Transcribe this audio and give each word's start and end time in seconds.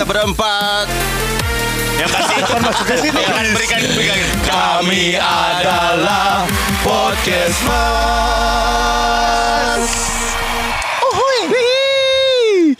kita 0.00 0.16
berempat. 0.16 0.88
Yang 2.00 2.08
pasti 2.16 2.40
Kan 2.40 2.64
masuk 2.64 2.88
ke 2.88 2.96
sini. 3.04 3.20
akan 3.20 3.52
berikan 3.52 3.80
berikan. 3.92 4.16
Kami 4.48 5.12
adalah 5.20 6.48
podcast 6.80 7.60
Mas. 7.68 8.80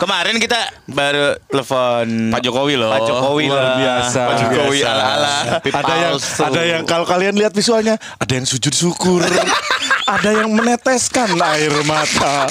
Kemarin 0.01 0.41
kita 0.41 0.57
baru 0.89 1.37
telepon 1.45 2.33
Pak 2.33 2.41
Jokowi 2.41 2.73
loh. 2.73 2.89
Pak 2.89 3.05
Jokowi 3.05 3.53
Luar 3.53 3.61
lah. 3.61 3.77
biasa. 3.77 4.21
Pak 4.25 4.41
Jokowi 4.41 4.81
Biasa. 4.81 4.89
ala-ala. 4.89 5.61
Ada 5.61 5.93
yang 5.93 6.17
ada 6.41 6.61
yang 6.65 6.81
kalau 6.89 7.05
kalian 7.05 7.37
lihat 7.37 7.53
visualnya 7.53 8.01
ada 8.17 8.33
yang 8.33 8.49
sujud 8.49 8.73
syukur. 8.73 9.21
ada 10.17 10.29
yang 10.41 10.49
meneteskan 10.49 11.37
air 11.37 11.69
mata. 11.85 12.49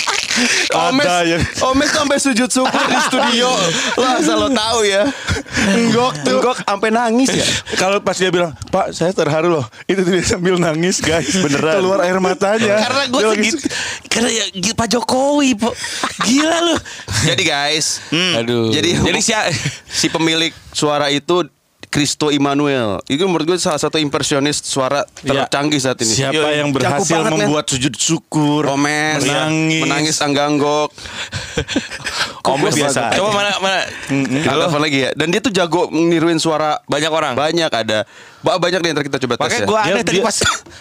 Omes, 0.72 1.04
Ada 1.04 1.16
yang 1.26 1.42
Omes 1.66 1.90
sampai 1.90 2.16
sujud 2.16 2.48
syukur 2.48 2.84
di 2.86 2.98
studio. 3.04 3.50
Lah, 3.96 4.16
asal 4.16 4.36
lo 4.36 4.48
tahu 4.48 4.80
ya. 4.82 5.04
enggok 5.70 6.14
tuh. 6.22 6.38
Enggak 6.38 6.56
sampai 6.62 6.88
nangis 6.88 7.28
ya. 7.28 7.46
Kalau 7.76 7.98
pas 7.98 8.14
dia 8.14 8.30
bilang, 8.30 8.54
Pak 8.68 8.92
saya 8.92 9.10
terharu 9.10 9.50
loh. 9.52 9.66
Itu 9.84 10.00
dia 10.02 10.22
sambil 10.22 10.56
nangis 10.56 10.98
guys. 10.98 11.34
Beneran. 11.36 11.78
Keluar 11.78 12.00
air 12.02 12.16
matanya. 12.18 12.80
Karena 12.80 13.02
gue 13.06 13.22
segitu. 13.34 13.58
Karena 14.06 14.30
ya 14.30 14.44
gila, 14.50 14.74
Pak 14.74 14.88
Jokowi, 14.88 15.50
Po. 15.54 15.70
Gila 16.22 16.58
lu. 16.62 16.76
Jadi 17.22 17.42
guys, 17.42 18.00
Aduh. 18.10 18.70
Jadi- 18.70 18.96
jadi 18.96 19.20
si 19.20 19.32
si 19.86 20.06
pemilik 20.08 20.50
suara 20.70 21.10
itu 21.10 21.44
Kristo 21.90 22.30
Immanuel. 22.30 23.02
Itu 23.04 23.26
menurut 23.26 23.44
gue 23.44 23.58
salah 23.58 23.76
satu 23.76 23.98
impresionis 23.98 24.62
suara 24.62 25.02
tercanggih 25.16 25.76
saat 25.76 25.98
ini. 25.98 26.14
Siapa 26.14 26.38
Yoi. 26.38 26.62
yang 26.62 26.70
berhasil 26.70 27.18
banget, 27.18 27.34
men. 27.34 27.38
membuat 27.44 27.66
sujud 27.66 27.90
syukur, 27.92 28.62
Omes, 28.64 29.20
menangis, 29.20 29.82
menangis 29.82 30.16
angganggok. 30.20 30.94
Omes 32.46 32.72
biasa. 32.72 33.10
Coba 33.12 33.30
mana 33.34 33.50
mana. 33.58 33.80
Halo. 34.46 34.70
Lagi 34.72 34.98
ya? 35.02 35.10
Dan 35.12 35.28
dia 35.28 35.38
tuh 35.38 35.50
jago 35.50 35.90
niruin 35.90 36.38
suara 36.38 36.78
Banyak 36.86 37.10
orang. 37.10 37.32
Banyak 37.34 37.68
ada. 37.68 38.06
Ba- 38.40 38.56
Banyak 38.56 38.80
nih 38.80 38.90
ntar 38.90 39.04
kita 39.04 39.18
coba 39.20 39.34
tes 39.36 39.44
Makanya 39.44 39.60
ya. 39.60 39.66
gue 39.66 39.76
Dia- 39.76 39.92
aneh 39.92 40.02
tadi 40.02 40.16
dia- 40.16 40.24
pas 40.24 40.36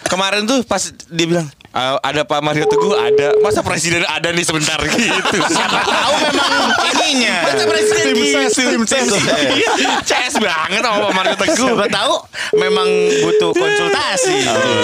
kemarin 0.08 0.42
tuh 0.46 0.58
pas 0.64 0.80
dia 0.88 1.26
bilang 1.26 1.46
"Ah, 1.70 2.02
ada 2.02 2.26
Pak 2.26 2.42
Mario 2.42 2.66
Teguh 2.66 2.92
ada 2.92 3.30
masa 3.38 3.62
presiden 3.62 4.02
ada 4.02 4.34
nih 4.34 4.42
sebentar 4.42 4.74
gitu 4.90 5.38
siapa 5.46 5.80
tahu 5.80 6.14
memang 6.18 6.52
ininya 6.90 7.36
masa 7.46 7.64
presiden 7.64 8.04
Tim 8.10 8.16
gitu 8.18 8.26
ses, 8.34 8.54
tim 8.58 8.82
ses. 8.82 9.06
Iya, 9.54 9.70
CS 10.02 10.34
banget 10.42 10.82
sama 10.82 10.98
Pak 11.06 11.12
Mario 11.14 11.34
Teguh 11.38 11.68
Siapa 11.70 11.86
tahu 11.86 12.14
memang 12.58 12.88
butuh 13.22 13.50
konsultasi. 13.54 14.36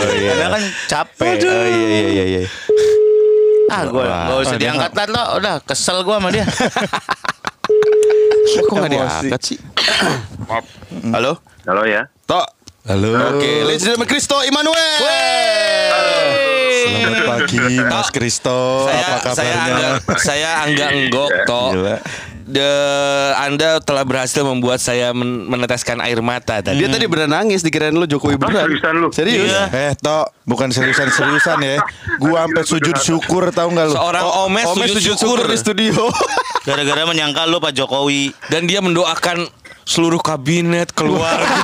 Karena 0.06 0.46
kan 0.46 0.62
capek. 0.86 1.42
Oh, 1.42 1.66
iya 1.66 1.86
iya 1.90 2.06
iya 2.06 2.24
iya. 2.24 2.40
Ah, 3.66 3.82
gue 3.82 3.98
gak 3.98 4.38
usah 4.46 4.54
diangkat 4.54 4.92
lah 4.94 5.06
lo. 5.10 5.42
Udah 5.42 5.54
kesel 5.58 6.06
gue 6.06 6.14
sama 6.14 6.30
dia. 6.30 6.46
Kok 8.56 8.72
nggak 8.72 8.88
Emosi. 8.88 8.94
diangkat 8.94 9.40
sih? 9.42 9.58
Halo? 11.10 11.42
Halo 11.66 11.82
ya. 11.82 12.06
Tok. 12.24 12.46
Halo. 12.86 13.34
Oke, 13.34 13.66
ladies 13.66 13.82
and 13.82 13.98
gentlemen, 13.98 14.06
Kristo 14.06 14.38
Immanuel. 14.46 15.02
Selamat 16.76 17.22
pagi 17.26 17.58
Mas 17.80 18.08
Kristo. 18.10 18.84
saya 18.84 19.02
Apa 19.16 19.30
saya 19.32 19.54
kabarnya? 19.54 19.88
angga 19.96 20.16
saya 20.18 20.48
angga 20.62 20.86
enggok 20.92 21.30
toh. 21.44 21.70
De, 22.46 22.62
anda 23.36 23.82
telah 23.82 24.06
berhasil 24.06 24.38
membuat 24.40 24.78
saya 24.78 25.10
men- 25.10 25.46
meneteskan 25.46 25.98
air 25.98 26.22
mata 26.22 26.62
tadi. 26.62 26.78
Dia 26.78 26.86
tadi 26.86 27.02
beneran 27.04 27.34
nangis 27.34 27.58
dikirain 27.58 27.90
lu 27.90 28.06
Jokowi 28.06 28.34
Ah, 28.34 28.40
beneran. 28.40 28.64
seriusan 28.70 28.92
lu? 28.96 29.08
Serius? 29.10 29.50
Iya. 29.50 29.62
Eh, 29.72 29.92
Tok, 29.98 30.30
bukan 30.44 30.70
seriusan-seriusan 30.70 31.58
ya. 31.58 31.82
Gua 32.16 32.46
sampai 32.46 32.62
sujud 32.62 32.96
syukur 32.96 33.50
tahu 33.50 33.74
nggak 33.74 33.86
lu? 33.88 33.94
Seorang 33.94 34.24
Omes, 34.46 34.66
Omes 34.68 34.78
sujud 34.88 34.94
sujud 34.94 35.16
syukur 35.18 35.38
syukur 35.42 35.50
di 35.50 35.58
studio. 35.58 36.06
Gara-gara 36.70 37.02
menyangka 37.04 37.50
lu 37.50 37.58
Pak 37.58 37.74
Jokowi. 37.74 38.30
dan 38.46 38.62
dia 38.64 38.78
mendoakan 38.78 39.50
seluruh 39.82 40.18
kabinet 40.18 40.90
keluarga. 40.92 41.50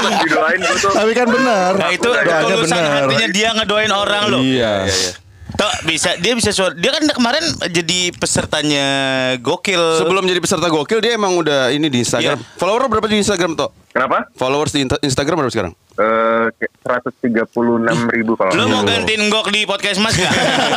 Didoain 0.00 0.60
tuh. 0.60 0.92
Tapi 0.92 1.12
kan 1.12 1.26
benar. 1.28 1.70
Nah 1.76 1.88
itu 1.90 2.08
doanya 2.08 2.56
benar. 2.58 2.82
hatinya 3.04 3.28
dia 3.28 3.48
ngedoain 3.54 3.92
orang 3.92 4.22
lo. 4.28 4.38
Iya. 4.40 4.88
Tok 5.50 5.72
bisa 5.84 6.16
dia 6.16 6.32
bisa 6.32 6.54
suara 6.54 6.72
dia 6.72 6.88
kan 6.88 7.04
kemarin 7.04 7.42
jadi 7.68 8.14
pesertanya 8.16 8.86
gokil. 9.42 10.00
Sebelum 10.00 10.24
jadi 10.24 10.40
peserta 10.40 10.70
gokil 10.70 11.02
dia 11.02 11.18
emang 11.18 11.36
udah 11.36 11.68
ini 11.68 11.90
di 11.90 12.00
Instagram. 12.00 12.38
Iya. 12.38 12.56
Follower 12.56 12.88
berapa 12.88 13.04
di 13.04 13.20
Instagram, 13.20 13.58
Tok? 13.58 13.70
Kenapa? 13.90 14.30
Followers 14.38 14.72
di 14.72 14.86
Insta- 14.86 15.02
Instagram 15.02 15.44
berapa 15.44 15.52
sekarang? 15.52 15.72
Eh, 15.90 16.46
kayak 16.56 16.72
136 17.20 18.14
ribu 18.14 18.32
kalau 18.38 18.54
lu 18.54 18.64
mau 18.70 18.86
gantiin 18.86 19.26
gok 19.28 19.50
di 19.50 19.66
podcast 19.66 19.98
Mas 19.98 20.14
gak? 20.14 20.30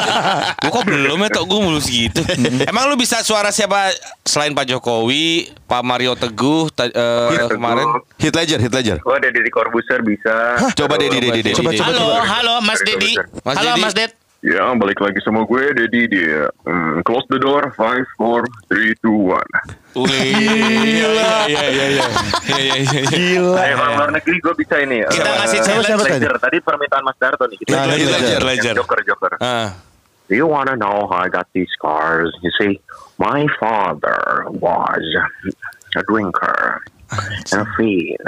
Gue 0.63 0.71
kok 0.73 0.83
belum 0.83 1.21
ya 1.21 1.29
tok 1.29 1.45
gue 1.47 1.59
mulus 1.61 1.87
gitu. 1.87 2.21
Emang 2.71 2.89
lu 2.89 2.97
bisa 2.97 3.21
suara 3.21 3.53
siapa 3.53 3.93
selain 4.21 4.51
Pak 4.51 4.65
Jokowi, 4.67 5.53
Pak 5.63 5.81
Mario 5.81 6.17
Teguh 6.17 6.67
ta- 6.73 6.89
eh, 6.89 7.29
Teguh. 7.39 7.55
kemarin? 7.55 7.87
Hit 8.17 8.33
Ledger, 8.33 8.59
Hit 8.59 8.73
Ledger. 8.73 8.97
Oh, 9.05 9.13
ada 9.13 9.29
Deddy 9.29 9.47
Corbuzier 9.47 10.01
bisa. 10.01 10.59
Coba 10.73 10.97
Deddy, 10.97 11.21
Deddy, 11.21 11.39
Deddy. 11.39 11.51
Coba, 11.55 11.71
coba, 11.71 11.85
halo, 11.87 12.03
coba. 12.03 12.19
halo 12.25 12.53
Mas 12.59 12.79
Mas 13.45 13.55
halo 13.55 13.69
Dedi. 13.71 13.81
Mas 13.85 13.93
Ded. 13.93 14.11
Ya, 14.43 14.75
balik 14.75 14.99
lagi 14.99 15.23
sama 15.23 15.47
gue 15.47 15.71
Deddy 15.71 16.03
dia. 16.05 16.51
Hmm, 16.61 16.99
close 17.01 17.23
the 17.31 17.39
door. 17.39 17.63
5, 17.71 17.79
4, 18.19 18.43
3, 18.67 18.91
2, 18.99 19.31
1. 19.31 19.39
Wih, 19.95 20.35
Iya 20.83 21.07
iya 21.47 21.63
iya 21.63 21.85
iya. 21.87 22.05
Iya 22.43 22.59
iya 22.75 22.75
iya. 22.75 23.01
Gila. 23.07 23.55
Ayo, 23.55 23.75
kalau 23.77 23.93
luar 23.95 24.09
negeri 24.11 24.35
gue 24.37 24.53
bisa 24.59 24.75
ini. 24.77 24.99
Kita 25.01 25.23
Eh, 25.23 25.35
ngasih 25.39 25.57
Siapa, 25.57 25.65
challenge. 25.65 25.87
siapa 25.87 26.03
tadi? 26.03 26.13
Ledger. 26.19 26.33
Tadi 26.37 26.57
permintaan 26.59 27.03
Mas 27.03 27.17
Darto 27.17 27.43
nih. 27.47 27.57
Kita 27.57 27.71
Nah, 27.71 27.83
Ledger. 27.87 28.41
Ledger. 28.43 28.73
Joker, 28.75 28.99
Joker. 29.01 29.33
Ah. 29.39 29.69
Do 30.27 30.33
you 30.33 30.43
wanna 30.43 30.75
know 30.75 31.05
how 31.05 31.19
I 31.19 31.29
got 31.29 31.47
these 31.53 31.71
scars? 31.71 32.35
You 32.39 32.51
see, 32.53 32.83
my 33.15 33.47
father 33.55 34.43
was 34.49 35.03
a 35.93 36.01
drinker 36.03 36.83
and 37.13 37.47
a 37.53 37.63
fiend. 37.75 38.23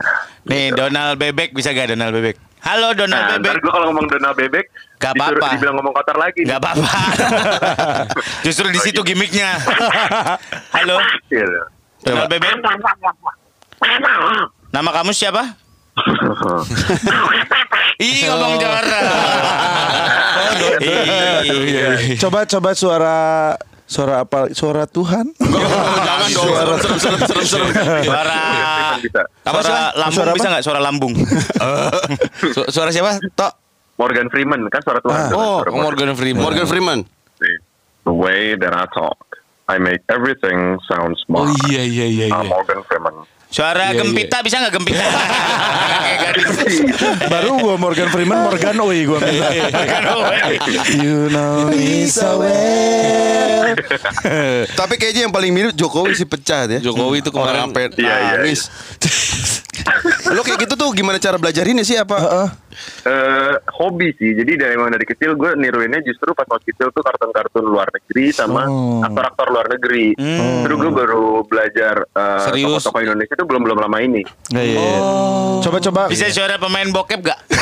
Nih 0.45 0.71
Donald 0.71 1.17
Bebek 1.17 1.51
bisa 1.51 1.71
gak 1.71 1.89
Donald 1.89 2.13
Bebek? 2.13 2.39
Halo 2.65 2.91
Donald 2.91 3.13
Nah, 3.13 3.37
ntar 3.37 3.39
Bebek. 3.45 3.61
gue 3.61 3.71
kalau 3.71 3.85
ngomong 3.87 4.05
Donald 4.09 4.35
Bebek, 4.35 4.65
Gak 4.97 5.13
disuruh- 5.13 5.37
apa-apa. 5.37 5.53
dibilang 5.53 5.75
ngomong 5.77 5.93
kotor 5.93 6.17
lagi. 6.17 6.41
Gak 6.43 6.57
apa-apa. 6.57 6.89
Justru 8.45 8.67
di 8.67 8.79
situ 8.81 8.99
gimmicknya. 8.99 9.55
Halo 10.75 10.97
Iya. 11.29 11.45
Donald 12.01 12.27
Bebek. 12.27 12.51
Nama 14.71 14.89
kamu 14.91 15.11
siapa? 15.13 15.43
Ih 18.01 18.27
ngomong. 18.27 18.59
Iya. 20.81 22.17
Coba 22.17 22.43
coba 22.43 22.69
suara 22.73 23.17
suara 23.85 24.21
apa? 24.21 24.49
Suara 24.51 24.83
Tuhan. 24.85 25.29
Jangan 26.07 26.29
dong, 26.31 26.49
serem, 26.51 26.97
serem, 26.97 26.99
serem, 26.99 27.45
serem, 27.45 27.69
serem. 27.71 28.03
Suara 28.03 28.37
apa 29.45 29.59
suara 29.61 29.81
lambung 29.93 30.13
Suara 30.13 30.29
apa? 30.29 30.37
bisa 30.37 30.47
nggak 30.49 30.63
suara 30.63 30.79
lambung? 30.79 31.13
Su- 32.55 32.67
suara 32.67 32.89
siapa? 32.89 33.17
Tok. 33.31 33.53
Morgan 33.95 34.27
Freeman 34.27 34.67
kan 34.67 34.81
suara 34.81 34.99
Tuhan. 34.99 35.31
Oh, 35.31 35.63
Suara 35.63 35.71
Morgan 35.71 36.11
Freeman. 36.13 36.41
Morgan 36.41 36.67
Freeman. 36.67 36.99
The 38.03 38.11
way 38.11 38.53
that 38.53 38.69
I 38.69 38.85
talk, 38.91 39.17
I 39.65 39.77
make 39.77 40.03
everything 40.07 40.77
sound 40.85 41.15
Oh 41.15 41.21
smart. 41.47 41.57
iya 41.65 41.81
iya 41.81 42.05
iya 42.05 42.25
I'm 42.29 42.43
iya. 42.43 42.51
Morgan 42.51 42.81
Freeman. 42.85 43.15
Suara 43.55 43.95
Iya, 43.95 44.03
gempita 44.03 44.43
bisa 44.43 44.59
nggak 44.59 44.73
gempita? 44.75 44.99
Baru 47.31 47.55
gua 47.55 47.79
Morgan 47.79 48.11
Freeman, 48.11 48.51
Morgan 48.51 48.75
Oi 48.83 49.07
gua 49.07 49.23
minta. 49.23 49.47
You 50.91 51.31
know 51.31 51.71
me 51.71 52.03
so 52.03 52.43
well. 52.43 53.79
Tapi 54.75 54.99
kayaknya 54.99 55.31
yang 55.31 55.33
paling 55.33 55.55
mirip 55.55 55.71
Jokowi 55.71 56.19
sih 56.19 56.27
pecah 56.27 56.67
ya. 56.67 56.83
Jokowi 56.83 57.23
itu 57.23 57.31
kemarin- 57.31 57.71
Orang 57.71 57.95
Iya, 57.95 57.95
iya, 57.95 58.43
nangis. 58.43 58.67
Lo 60.27 60.41
kayak 60.41 60.59
gitu 60.61 60.73
tuh 60.73 60.89
gimana 60.91 61.17
cara 61.17 61.35
belajarinnya 61.35 61.81
sih 61.81 61.95
apa? 61.95 62.17
Eh, 63.01 63.53
hobi 63.73 64.11
sih. 64.13 64.33
Jadi 64.33 64.55
dari 64.55 64.73
emang 64.73 64.89
dari 64.89 65.03
kecil 65.03 65.33
gue 65.33 65.55
niruinnya 65.55 66.01
justru 66.01 66.31
pas 66.31 66.43
waktu 66.45 66.69
kecil 66.69 66.89
tuh 66.89 67.01
kartun-kartun 67.01 67.63
luar 67.63 67.87
negeri 67.89 68.29
sama 68.29 68.65
Oh. 68.65 68.99
aktor-aktor 69.01 69.47
luar 69.47 69.67
negeri. 69.67 70.11
Terus 70.61 70.77
gue 70.77 70.91
baru 70.91 71.25
belajar 71.41 72.03
eh, 72.05 72.39
Serius? 72.43 72.81
tokoh-tokoh 72.81 73.01
Indonesia 73.01 73.33
tuh 73.33 73.45
belum 73.45 73.61
belum 73.63 73.77
lama 73.79 73.97
ini. 73.99 74.21
Iya, 74.49 74.61
iya, 74.61 74.75
iya. 74.75 74.99
Coba 75.61 75.77
coba. 75.81 76.01
Bisa 76.07 76.27
suara 76.29 76.57
pemain 76.57 76.87
bokep 76.87 77.19
gak? 77.21 77.39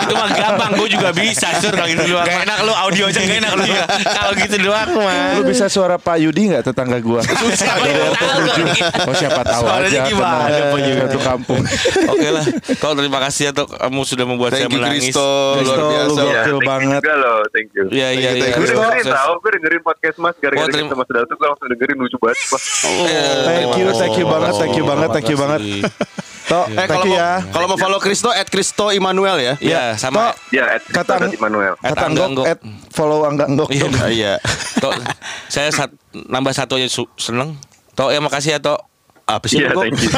itu 0.00 0.14
mah 0.14 0.30
gampang, 0.30 0.70
gue 0.76 0.88
juga 0.90 1.08
bisa 1.10 1.48
sur 1.56 1.72
kalau 1.72 1.88
gitu 1.88 2.04
doang. 2.08 2.26
Gak 2.26 2.42
enak 2.44 2.58
lu 2.62 2.72
audio 2.72 3.04
aja 3.06 3.20
gak 3.20 3.38
enak 3.38 3.52
lu. 3.54 3.64
kalau 4.04 4.32
gitu 4.36 4.56
doang 4.60 4.88
mah. 4.96 5.38
Lu 5.38 5.42
bisa 5.44 5.66
suara 5.66 5.96
Pak 5.96 6.16
Yudi 6.18 6.50
nggak 6.50 6.64
tetangga 6.64 6.98
gua? 6.98 7.20
Siapa 7.22 7.80
yang 7.80 8.12
tahu 8.12 8.26
kalau 8.26 8.48
gitu? 8.50 8.72
Oh 9.00 9.14
siapa 9.14 9.40
tahu 9.42 9.62
aja 9.82 9.98
gimana, 10.04 10.44
Yudi? 10.76 10.90
Satu 11.00 11.18
kampung. 11.20 11.60
Oke 12.12 12.28
lah. 12.28 12.44
Kau 12.76 12.92
terima 12.92 13.18
kasih 13.20 13.42
ya 13.46 13.52
Tok. 13.52 13.68
Kamu 13.72 14.00
sudah 14.02 14.24
membuat 14.24 14.50
saya 14.50 14.64
Thank 14.64 14.72
you 14.72 14.80
menangis. 14.80 15.02
Kristo, 15.06 15.26
luar 15.26 15.56
Kristo, 15.56 15.74
lu 15.74 15.86
biasa. 15.86 16.20
thank 16.20 16.46
you 16.46 16.58
banget. 16.62 17.00
juga 17.00 17.14
loh, 17.16 17.38
thank 17.50 17.68
you. 17.72 17.84
Iya 17.88 18.08
iya 18.10 18.28
Thank 18.30 18.40
you, 18.40 18.46
iya. 18.46 18.56
Gue 18.56 18.66
dengerin 18.70 19.04
tau, 19.06 19.32
gue 19.36 19.50
dengerin 19.52 19.80
podcast 19.80 20.16
mas 20.18 20.28
Oh, 20.30 20.40
gara-gara 20.40 20.66
terima- 20.66 20.86
kita 20.86 20.96
mas 20.96 21.08
Datu 21.10 21.32
gue 21.32 21.46
langsung 21.46 21.68
dengerin 21.68 21.96
lucu 21.96 22.16
banget. 22.16 22.38
Oh, 22.42 23.06
Thank 23.42 23.72
you, 23.74 23.86
thank 23.92 24.14
you 24.16 24.26
banget, 24.26 24.52
thank 24.54 24.74
you 24.74 24.84
banget, 24.84 25.08
thank 25.10 25.26
you 25.26 25.38
banget. 25.38 25.60
Tok, 26.50 26.66
Eh 26.66 26.74
thank 26.74 26.90
kalau 26.90 27.04
you 27.04 27.14
mau, 27.14 27.22
ya. 27.22 27.32
kalau 27.46 27.66
mau 27.68 27.78
follow 27.78 28.00
Kristo 28.00 28.26
at 28.28 28.42
Kristo 28.44 28.90
Immanuel 28.90 29.38
ya. 29.38 29.54
Iya, 29.56 29.82
sama. 29.94 30.34
Tok, 30.34 30.50
Ya, 30.50 30.64
at 30.68 30.82
Kata- 30.84 31.22
Kata 31.22 31.30
Immanuel. 31.30 31.74
kata 31.78 32.02
Angga 32.02 32.24
Anggok, 32.26 32.44
at 32.44 32.58
follow 32.90 33.22
Angga 33.22 33.44
Anggok. 33.46 33.70
Iya, 33.70 33.86
Iya. 34.10 34.34
Tok, 34.76 34.98
saya 35.46 35.70
sat- 35.70 35.94
nambah 36.10 36.50
satu 36.50 36.74
aja 36.74 36.90
su- 36.90 37.06
seneng. 37.14 37.54
Tok, 37.92 38.10
ya 38.10 38.18
makasih 38.18 38.50
ya, 38.50 38.60
Tok. 38.60 38.82
Apa 39.30 39.46
sih 39.46 39.62
kok? 39.62 39.78
thank 39.78 39.94
you. 39.96 40.10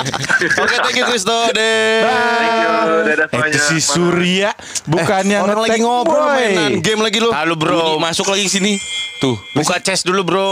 Oke, 0.62 0.74
thank 0.76 0.96
you 0.96 1.04
Kristo. 1.04 1.36
Deh. 1.50 2.02
Thank 2.02 2.54
you. 2.56 2.74
Dadah 3.06 3.26
Eh, 3.26 3.28
semuanya. 3.28 3.46
itu 3.48 3.58
si 3.62 3.78
Surya 3.78 4.50
bukannya 4.84 5.38
Orang 5.38 5.60
lagi 5.60 5.78
ngobrol 5.78 6.18
boy. 6.20 6.34
mainan 6.34 6.72
game 6.80 6.98
lagi 6.98 7.18
lu. 7.18 7.30
Halo 7.30 7.54
bro, 7.54 7.78
Bunyi, 7.94 8.02
masuk 8.02 8.26
lagi 8.26 8.46
sini. 8.46 8.74
Tuh, 9.16 9.38
buka 9.52 9.78
chest 9.78 10.02
dulu 10.02 10.20
bro. 10.22 10.50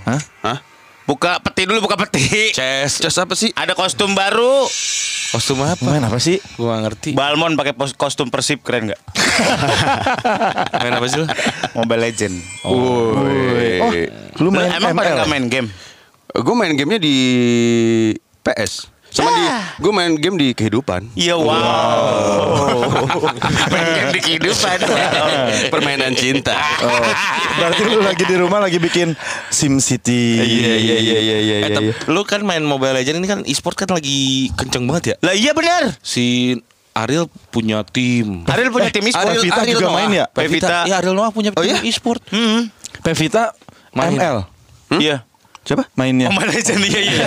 Hah? 0.00 0.20
Hah? 0.42 0.58
Buka 1.04 1.38
peti 1.38 1.62
dulu, 1.64 1.78
buka 1.80 1.94
peti. 1.96 2.50
Chess. 2.50 2.98
Cas 2.98 3.14
apa 3.16 3.34
sih? 3.34 3.50
Ada 3.52 3.74
kostum 3.74 4.10
baru. 4.12 4.66
Kostum 5.28 5.58
apa? 5.60 5.78
Main 5.80 6.02
apa 6.02 6.18
sih? 6.18 6.38
Gua 6.54 6.74
gak 6.74 6.82
ngerti. 6.84 7.10
Balmon 7.12 7.54
pakai 7.54 7.74
kostum 7.92 8.26
persib 8.26 8.58
keren 8.60 8.90
nggak? 8.90 9.00
Main 10.82 10.92
apa 10.92 11.06
sih 11.06 11.18
lu? 11.18 11.26
Mobile 11.74 12.00
Legend. 12.00 12.34
Oh, 12.64 13.14
lu 14.36 14.48
main 14.50 14.70
Emang 14.72 14.92
pada 14.92 15.10
ML? 15.10 15.16
nggak 15.16 15.28
main 15.28 15.46
game? 15.46 15.68
Gue 16.36 16.54
main 16.54 16.72
gamenya 16.72 16.98
di 16.98 17.16
PS. 18.42 18.92
Sama 19.06 19.32
di 19.32 19.44
gue 19.80 19.92
main 19.92 20.12
game 20.12 20.36
di 20.36 20.48
kehidupan. 20.52 21.08
Iya 21.14 21.40
wow. 21.40 22.84
main 23.72 23.86
game 23.88 24.10
di 24.12 24.20
kehidupan. 24.20 24.76
Permainan 25.72 26.12
cinta. 26.12 26.52
Oh, 26.82 27.00
berarti 27.56 27.82
lu 27.86 28.04
lagi 28.04 28.24
di 28.24 28.36
rumah 28.36 28.60
lagi 28.60 28.76
bikin 28.76 29.16
Sim 29.48 29.80
City. 29.80 30.36
Iya 30.36 30.74
iya 30.76 30.96
iya 30.98 31.16
iya 31.16 31.36
iya. 31.38 31.56
Eh, 31.56 31.60
iya. 31.62 31.68
tapi 31.72 31.90
lu 32.12 32.20
kan 32.22 32.44
main 32.44 32.60
Mobile 32.60 32.92
Legends 32.92 33.16
ini 33.16 33.26
kan 33.26 33.40
e-sport 33.48 33.72
kan 33.74 33.88
lagi 33.88 34.52
kenceng 34.52 34.84
banget 34.84 35.04
ya. 35.06 35.16
Lah 35.22 35.32
iya 35.32 35.56
benar. 35.56 35.96
Si 36.04 36.52
Ariel 36.92 37.24
punya 37.48 37.80
tim. 37.84 38.44
Ariel 38.44 38.68
punya 38.68 38.92
tim 38.92 39.04
e-sport. 39.06 39.22
Ariel- 39.22 39.40
Pevita 39.40 39.60
Ariel 39.62 39.74
juga 39.74 39.86
Noah. 39.86 39.96
main 39.96 40.10
ya? 40.12 40.24
Pevita. 40.28 40.76
Iya 40.84 40.94
Ariel 41.00 41.16
Noah 41.16 41.30
punya 41.32 41.50
Oh, 41.52 41.62
tim 41.62 41.72
iya? 41.72 41.80
e-sport. 41.80 42.20
Hmm. 42.28 42.68
Pevita 43.00 43.56
Main. 43.96 44.12
ML. 44.12 44.36
Iya. 45.00 45.24
Siapa 45.66 45.82
mainnya? 45.98 46.30
Mobile 46.30 46.54
Legend 46.54 46.78
iya 46.80 47.00
iya. 47.02 47.24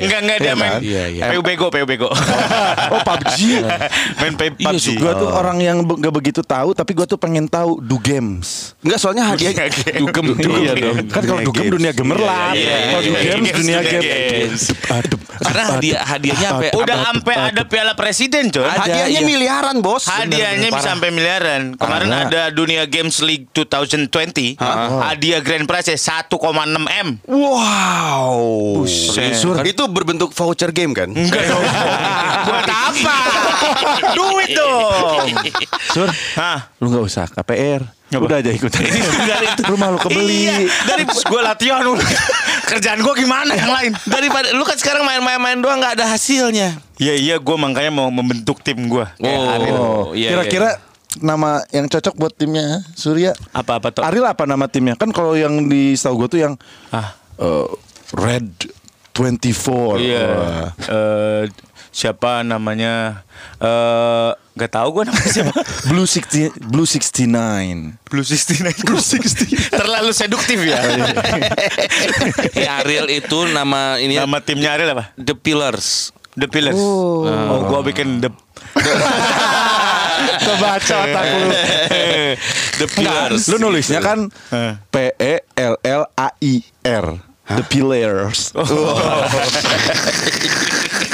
Enggak 0.00 0.20
enggak 0.24 0.38
dia 0.40 0.48
Iya 0.48 0.54
main. 0.56 0.72
kan? 0.72 0.80
Iya, 0.80 1.04
iya. 1.12 1.22
PU 1.28 1.40
bego, 1.44 1.66
PU 1.68 1.84
bego. 1.84 2.08
Oh 2.08 3.00
PUBG. 3.04 3.40
main 4.20 4.32
P- 4.32 4.56
Iya, 4.56 4.72
PUBG. 4.72 4.86
Gue 4.96 5.12
tuh 5.12 5.28
orang 5.28 5.58
yang 5.60 5.84
be- 5.84 6.00
gak 6.00 6.10
begitu 6.10 6.40
tahu 6.40 6.72
tapi 6.72 6.96
gue 6.96 7.04
tuh 7.04 7.20
pengen 7.20 7.44
tahu 7.44 7.78
do 7.78 8.00
games. 8.00 8.72
Enggak 8.80 8.96
soalnya 8.96 9.28
hadiah 9.28 9.52
Dugem, 9.92 10.24
Iya 10.40 10.72
dong. 10.74 10.96
Kan 11.12 11.22
kalau 11.22 11.40
do 11.42 11.52
game 11.52 11.68
dunia 11.68 11.92
gemerlap. 11.92 12.56
Iya, 12.56 12.64
iya, 12.64 12.76
Kalau 12.88 13.02
do 13.02 13.10
iya, 13.12 13.20
games 13.28 13.52
dunia 13.52 13.52
dunia 13.52 13.80
game. 13.84 14.04
games. 14.08 14.62
Karena 15.42 15.62
hadiah 15.68 16.00
hadiahnya 16.00 16.48
apa? 16.48 16.62
Udah 16.72 16.96
sampai 17.04 17.34
ada 17.52 17.62
piala 17.68 17.92
presiden. 17.92 18.48
Ada, 18.48 18.88
hadiahnya 18.88 19.20
iya. 19.20 19.28
miliaran, 19.28 19.76
Bos. 19.84 20.08
Hadiahnya 20.08 20.72
bisa 20.72 20.96
sampai 20.96 21.12
miliaran. 21.12 21.76
Kemarin 21.76 22.08
ada 22.08 22.48
Dunia 22.48 22.88
Games 22.88 23.20
League 23.20 23.52
2020. 23.52 24.56
Hadiah 25.02 25.44
grand 25.44 25.68
prize 25.68 25.92
1,6 25.92 26.32
M. 26.88 27.08
Wow. 27.82 28.82
Buset. 28.82 29.34
Sur. 29.34 29.58
Itu 29.66 29.90
berbentuk 29.90 30.30
voucher 30.30 30.70
game 30.70 30.94
kan? 30.94 31.10
Enggak 31.10 31.50
dong. 31.50 31.64
Buat 32.46 32.66
apa? 32.70 33.16
Duit 34.14 34.50
dong. 34.54 35.26
Sur, 35.90 36.08
Hah? 36.38 36.70
lu 36.78 36.86
gak 36.88 37.04
usah 37.04 37.24
KPR. 37.26 37.82
Udah 38.12 38.44
aja 38.44 38.52
ikut. 38.52 38.68
Rumah 39.72 39.88
lu 39.88 39.98
kebeli. 39.98 40.46
Iya, 40.46 40.56
dari 40.84 41.02
gue 41.32 41.40
latihan 41.40 41.80
dulu. 41.80 41.98
Kerjaan 42.68 43.00
gue 43.00 43.14
gimana 43.16 43.52
yang 43.56 43.72
lain? 43.72 43.90
Daripada 44.04 44.52
lu 44.52 44.62
kan 44.62 44.76
sekarang 44.76 45.02
main-main 45.02 45.58
doang 45.58 45.80
nggak 45.80 45.96
ada 45.98 46.06
hasilnya. 46.12 46.76
Iya 47.00 47.14
iya 47.16 47.34
gue 47.40 47.56
makanya 47.56 47.90
mau 47.90 48.12
membentuk 48.12 48.60
tim 48.60 48.78
gue. 48.84 49.06
Oh, 49.24 50.12
iya, 50.12 50.36
kira-kira 50.36 50.76
nama 51.24 51.60
yang 51.68 51.92
cocok 51.92 52.16
buat 52.16 52.32
timnya 52.32 52.80
Surya 52.96 53.36
Apa 53.52 53.76
apa 53.76 53.92
tuh? 53.92 54.00
Ariel 54.04 54.24
apa 54.24 54.44
nama 54.44 54.68
timnya? 54.68 54.96
Kan 54.96 55.12
kalau 55.12 55.32
yang 55.32 55.68
di 55.68 55.96
setahu 55.96 56.24
gue 56.24 56.28
tuh 56.36 56.40
yang 56.44 56.54
Ah. 56.92 57.16
Eh, 57.42 57.66
Red 58.14 58.48
24. 59.12 59.98
Iya. 59.98 60.24
Wah. 60.30 60.68
Eh, 60.78 61.42
siapa 61.90 62.40
namanya? 62.40 63.26
Eh 63.58 64.30
nggak 64.52 64.68
tahu 64.70 64.88
gue 64.92 65.04
namanya 65.08 65.30
siapa. 65.32 65.52
Blue 65.88 66.04
60 66.04 66.68
Blue 66.68 66.84
69. 66.84 68.04
Blue 68.04 68.20
69 68.22 68.84
Blue 68.88 69.00
60 69.00 69.72
Terlalu 69.72 70.12
seduktif 70.12 70.60
ya 70.60 70.76
Ya 72.64 72.84
Ariel 72.84 73.08
itu 73.08 73.48
nama 73.48 73.96
ini 73.96 74.12
Nama 74.14 74.38
timnya 74.44 74.76
Ariel 74.76 74.92
apa? 74.92 75.08
The 75.16 75.32
Pillars. 75.32 76.12
The 76.36 76.48
Pillars 76.48 76.76
Oh, 76.76 77.24
gue 77.66 77.80
bikin 77.88 78.20
The 78.20 78.28
Kebaca 80.38 80.96
otak 81.02 81.24
lu. 81.28 81.48
The 82.78 82.86
Pillars. 82.88 83.42
Lu 83.48 83.56
nulisnya 83.58 84.00
kan 84.00 84.28
Eh. 84.50 84.72
P 84.88 84.96
E 85.12 85.34
L 85.56 85.74
L 85.80 86.02
A 86.12 86.28
I 86.38 86.54
R. 86.84 87.06
The 87.44 87.64
Pillars. 87.64 88.54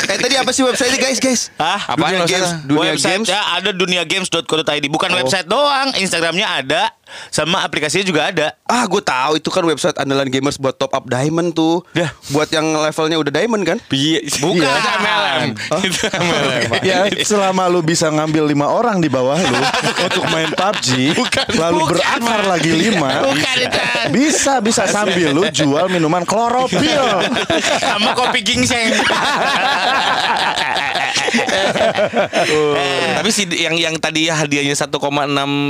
eh 0.09 0.17
tadi 0.17 0.35
apa 0.35 0.51
sih 0.51 0.65
website 0.65 0.97
guys, 0.97 1.19
guys? 1.19 1.53
Hah? 1.55 1.93
Dunia 1.93 2.25
Apaan 2.25 2.27
games, 2.27 2.51
dunia 2.65 2.81
website 2.91 3.13
games. 3.15 3.29
ya 3.29 3.41
ada 3.55 3.71
duniagames.co.id 3.71 4.85
Bukan 4.89 5.11
website 5.15 5.45
doang 5.45 5.93
Instagramnya 5.95 6.49
ada 6.55 6.83
Sama 7.29 7.61
aplikasinya 7.61 8.05
juga 8.05 8.29
ada 8.29 8.47
Ah, 8.65 8.85
gue 8.85 9.01
tahu 9.01 9.37
itu 9.37 9.49
kan 9.49 9.65
website 9.65 9.97
andalan 9.97 10.29
gamers 10.29 10.57
buat 10.57 10.77
top 10.77 10.93
up 10.93 11.05
diamond 11.05 11.53
tuh. 11.53 11.81
Dah. 11.91 12.13
Buat 12.29 12.53
yang 12.53 12.69
levelnya 12.69 13.17
udah 13.17 13.33
diamond 13.33 13.65
kan? 13.65 13.81
Bukan 13.81 14.61
Iya. 14.61 14.77
MLM 15.01 15.49
Itu 15.83 16.05
MLM. 16.07 16.69
Ya 16.85 16.97
selama 17.23 17.65
lu 17.67 17.81
bisa 17.81 18.09
ngambil 18.09 18.45
lima 18.47 18.69
orang 18.69 19.01
di 19.01 19.09
bawah 19.09 19.37
lu 19.37 19.57
untuk 20.07 20.25
main 20.27 20.53
PUBG, 20.53 21.17
lalu 21.55 21.81
bukan. 21.81 21.93
berakar 21.97 22.41
lagi 22.47 22.71
lima, 22.71 23.09
Bukan 23.25 23.57
bisa 24.11 24.61
bisa 24.61 24.85
sambil 24.85 25.33
lu 25.33 25.49
jual 25.49 25.89
minuman 25.89 26.18
klorofil. 26.25 27.05
Sama 27.85 28.15
kopi 28.15 28.41
gingseng 28.43 28.94
Tapi 33.19 33.31
si 33.35 33.44
yang 33.53 33.75
yang 33.76 33.94
tadi 34.00 34.31
hadiahnya 34.31 34.75
1,6 34.75 34.94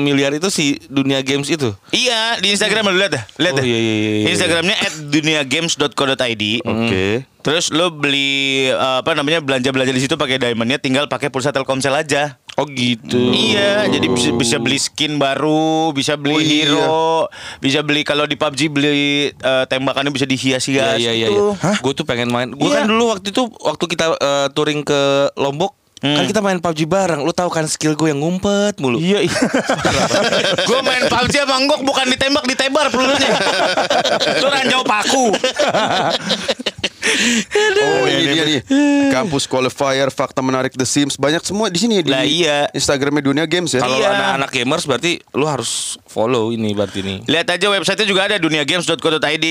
miliar 0.04 0.32
itu 0.36 0.48
si 0.52 0.78
dunia 0.86 1.20
games 1.24 1.48
itu. 1.50 1.74
Iya 1.90 2.38
di 2.38 2.54
Instagram 2.54 2.92
lu 2.92 2.98
lihat 3.00 3.12
dah 3.18 3.24
Lihat 3.40 3.54
Oh, 3.54 3.58
dah 3.58 3.64
iya, 3.64 3.78
iya, 3.78 3.94
iya, 3.96 4.12
iya. 4.22 4.26
Instagramnya 4.34 4.76
at 4.76 4.94
duniagames.co.id 5.08 6.44
Oke. 6.62 7.04
Terus 7.42 7.72
lo 7.72 7.88
beli 7.94 8.68
eh, 8.68 8.96
apa 9.00 9.16
namanya 9.16 9.40
belanja-belanja 9.40 9.92
di 9.94 10.02
situ 10.04 10.14
pakai 10.20 10.36
diamondnya 10.36 10.76
tinggal 10.76 11.08
pakai 11.08 11.32
pulsa 11.32 11.50
Telkomsel 11.54 11.94
aja. 11.96 12.36
Oh 12.58 12.66
gitu. 12.66 13.30
Iya, 13.30 13.86
jadi 13.86 14.06
bisa, 14.10 14.34
bisa 14.34 14.58
beli 14.58 14.82
skin 14.82 15.14
baru, 15.14 15.94
bisa 15.94 16.18
beli 16.18 16.34
Oh, 16.34 16.42
iya. 16.42 16.66
hero, 16.66 17.30
bisa 17.62 17.86
beli 17.86 18.02
kalau 18.02 18.26
di 18.26 18.34
PUBG 18.34 18.66
beli 18.66 19.30
eh, 19.30 19.64
tembakannya 19.70 20.10
bisa 20.10 20.26
dihias-hias 20.26 20.98
Iya 20.98 20.98
iya 20.98 21.12
iya. 21.14 21.28
gitu. 21.30 21.54
Gue 21.54 21.92
tuh 21.94 22.02
pengen 22.02 22.34
main. 22.34 22.50
Gue 22.50 22.66
Iya. 22.66 22.82
kan 22.82 22.90
dulu 22.90 23.14
waktu 23.14 23.30
itu 23.30 23.46
waktu 23.62 23.84
kita 23.86 24.06
eh, 24.10 24.46
touring 24.50 24.82
ke 24.82 25.30
Lombok 25.38 25.78
kan 25.98 26.30
kita 26.30 26.38
main 26.38 26.62
PUBG 26.62 26.86
bareng. 26.86 27.26
Lu 27.26 27.34
tahu 27.34 27.50
kan 27.50 27.66
skill 27.66 27.98
gue 27.98 28.14
yang 28.14 28.22
ngumpet 28.22 28.78
mulu. 28.78 29.02
Iya, 29.02 29.18
iya. 29.26 29.34
Gue 30.70 30.78
main 30.78 31.10
PUBG 31.10 31.42
sama 31.42 31.58
Anggok 31.58 31.82
bukan 31.82 32.06
ditembak, 32.06 32.46
ditebar 32.46 32.86
pelurunya. 32.86 33.34
Itu 34.38 34.46
ranjau 34.46 34.86
paku. 34.86 35.34
Oh 37.78 38.06
ini 38.06 38.24
dia 38.28 38.44
nih 38.44 38.60
Kampus 39.10 39.44
qualifier 39.44 40.08
Fakta 40.08 40.40
menarik 40.40 40.74
The 40.74 40.84
Sims 40.84 41.16
Banyak 41.16 41.42
semua 41.42 41.68
di 41.68 41.78
sini 41.78 42.00
di 42.00 42.10
Lah, 42.10 42.22
iya. 42.22 42.68
Instagramnya 42.70 43.22
Dunia 43.22 43.46
Games 43.48 43.72
ya 43.72 43.80
Kalau 43.80 43.98
Iya. 43.98 44.08
anak-anak 44.10 44.50
gamers 44.52 44.84
berarti 44.84 45.18
lu 45.32 45.44
harus 45.44 45.96
follow 46.06 46.50
ini 46.50 46.70
berarti 46.72 47.00
nih. 47.02 47.18
Lihat 47.26 47.48
aja 47.48 47.66
websitenya 47.70 48.06
juga 48.06 48.26
ada 48.28 48.36
duniagames.co.id. 48.38 49.46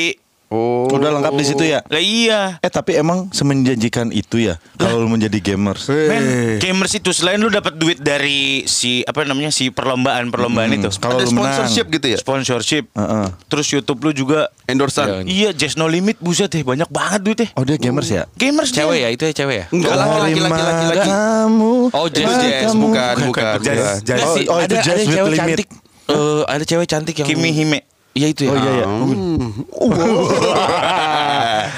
Oh 0.48 0.88
Udah 0.88 1.12
lengkap 1.12 1.34
di 1.36 1.44
situ 1.44 1.64
ya. 1.68 1.84
Lah 1.84 2.00
iya. 2.00 2.56
Eh 2.64 2.72
tapi 2.72 2.96
emang 2.96 3.28
semenjanjikan 3.36 4.16
itu 4.16 4.40
ya 4.40 4.56
kalau 4.80 5.04
lu 5.04 5.12
menjadi 5.12 5.36
gamers. 5.44 5.92
Men, 5.92 6.56
gamers 6.58 6.96
itu 6.96 7.12
selain 7.12 7.36
lu 7.36 7.52
dapat 7.52 7.76
duit 7.76 8.00
dari 8.00 8.64
si 8.64 9.04
apa 9.04 9.28
namanya 9.28 9.52
si 9.52 9.68
perlombaan-perlombaan 9.68 10.72
itu. 10.74 10.88
Kalau 10.98 11.20
Ada 11.20 11.28
lu 11.28 11.36
menang. 11.36 11.52
sponsorship 11.52 11.86
gitu 11.92 12.08
ya 12.08 12.18
Sponsorship. 12.18 12.86
Heeh. 12.96 13.28
Terus 13.48 13.68
YouTube 13.68 14.00
lu 14.02 14.16
juga 14.16 14.48
Endorsan 14.66 15.28
Iya, 15.28 15.52
Just 15.52 15.76
No 15.76 15.88
Limit 15.88 16.16
buset 16.20 16.48
deh, 16.48 16.64
banyak 16.64 16.88
banget 16.88 17.20
duitnya. 17.24 17.48
Oh 17.56 17.68
dia 17.68 17.76
gamers 17.76 18.08
ya? 18.08 18.24
Gamers 18.36 18.72
dia. 18.72 18.88
Cewek 18.88 19.00
ya 19.04 19.10
itu 19.12 19.24
ya 19.24 19.34
cewek 19.36 19.56
ya. 19.58 19.66
Enggak 19.70 19.94
lah 19.94 20.06
laki 20.24 20.40
laki 20.40 20.62
laki 20.62 20.86
laki 20.88 21.10
Kamu. 21.12 21.74
Oh, 21.92 22.08
Jazz, 22.08 22.36
Jazz 22.38 22.64
kamu. 22.68 22.84
bukan 22.84 23.16
bukan 23.28 23.44
Jazz, 23.60 23.80
bukan. 23.80 23.96
Jazz. 24.02 24.22
Oh, 24.24 24.32
oh, 24.32 24.40
itu 24.40 24.52
ada, 24.72 24.76
Jazz 24.80 24.96
ada 24.96 25.04
with 25.04 25.12
cewek 25.12 25.28
Limit. 25.28 25.40
cantik. 25.40 25.68
Eh, 26.08 26.42
ada 26.46 26.64
cewek 26.64 26.88
cantik 26.88 27.16
yang 27.18 27.28
Kimi 27.28 27.52
Hime. 27.52 27.80
Iya 28.18 28.28
itu 28.34 28.50
ya. 28.50 28.58
Hmm. 28.82 29.54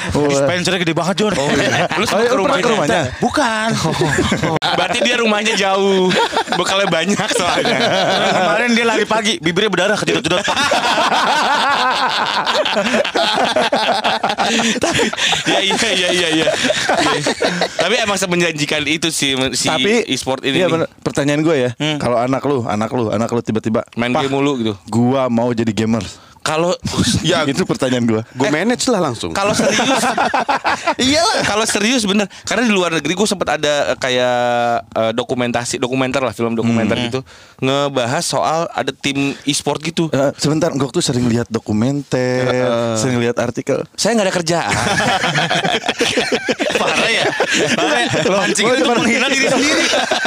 Dispensernya 0.29 0.79
gede 0.79 0.95
banget 0.95 1.15
John. 1.19 1.33
Lu 1.35 1.43
Oh, 1.43 1.51
iya, 1.51 2.31
ke 2.31 2.35
pernah 2.37 2.57
ke 2.57 2.69
rumahnya? 2.69 3.01
Bukan. 3.19 3.69
Berarti 4.79 4.99
dia 5.03 5.15
rumahnya 5.19 5.53
jauh. 5.53 6.07
Bekalnya 6.55 6.87
banyak 6.87 7.29
soalnya. 7.29 7.79
Kemarin 8.31 8.69
dia 8.71 8.85
lari 8.87 9.03
pagi, 9.03 9.35
bibirnya 9.37 9.67
berdarah 9.67 9.97
kejedot-jedot. 9.99 10.39
Tapi 14.79 15.03
ya 15.45 15.59
iya 15.61 15.89
iya 15.91 16.09
iya 16.09 16.29
iya. 16.33 16.45
Tapi 17.75 17.95
emang 17.99 18.15
semenjanjikan 18.15 18.83
itu 18.85 19.11
sih 19.11 19.35
si 19.53 19.67
Tapi 19.67 20.07
e-sport 20.07 20.41
ini. 20.43 20.63
iya. 20.63 20.67
Pertanyaan 21.03 21.41
gue 21.41 21.55
ya, 21.57 21.69
kalau 21.97 22.17
anak 22.17 22.41
lu, 22.45 22.63
anak 22.63 22.89
lu, 22.91 23.09
anak 23.09 23.27
lu 23.27 23.41
tiba-tiba 23.41 23.83
Main 23.95 24.13
"Pah, 24.13 24.23
game 24.23 24.33
mulu 24.33 24.51
gitu. 24.57 24.73
Gua 24.87 25.27
mau 25.27 25.51
jadi 25.51 25.71
gamer. 25.71 26.03
Kalau 26.41 26.73
Ya, 27.21 27.43
Itu 27.43 27.63
pertanyaan 27.63 28.03
gua. 28.03 28.21
gue 28.25 28.47
manage 28.47 28.87
lah 28.87 29.01
langsung. 29.01 29.31
kalau 29.31 29.51
serius 29.51 30.03
Iyalah. 31.01 31.41
kalau 31.43 31.63
serius 31.63 32.03
bener 32.03 32.27
karena 32.43 32.61
di 32.61 32.69
luar 32.69 32.91
negeri 32.91 33.11
gue 33.11 33.25
sempat 33.25 33.55
ada 33.55 33.71
eh, 33.87 33.95
kayak 33.95 34.37
eh, 34.89 35.11
dokumentasi 35.11 35.77
dokumenter 35.77 36.19
lah 36.19 36.31
film 36.31 36.53
dokumenter 36.53 36.95
gitu 37.01 37.19
ngebahas 37.59 38.21
soal 38.21 38.59
ada 38.69 38.91
tim 38.91 39.33
e-sport 39.43 39.79
gitu 39.81 40.07
Eh, 40.09 40.29
sebentar, 40.35 40.69
gue 40.71 40.87
tuh 40.89 40.99
sering 40.99 41.25
lihat 41.25 41.45
dokumenter, 41.47 42.43
sering 42.95 43.17
lihat 43.17 43.37
artikel. 43.37 43.81
saya 43.93 44.13
nggak 44.13 44.25
ada 44.25 44.33
kerjaan 44.33 44.73
Parah 46.71 47.09
ya. 47.09 47.23
Parah 47.75 47.99
ya. 47.99 48.07
Mancing 48.25 48.63
Oh, 48.63 48.71
itu 48.71 48.79
gimana? 48.79 48.97
menghina 48.99 49.25
diri 49.27 49.45
sendiri. 49.47 49.81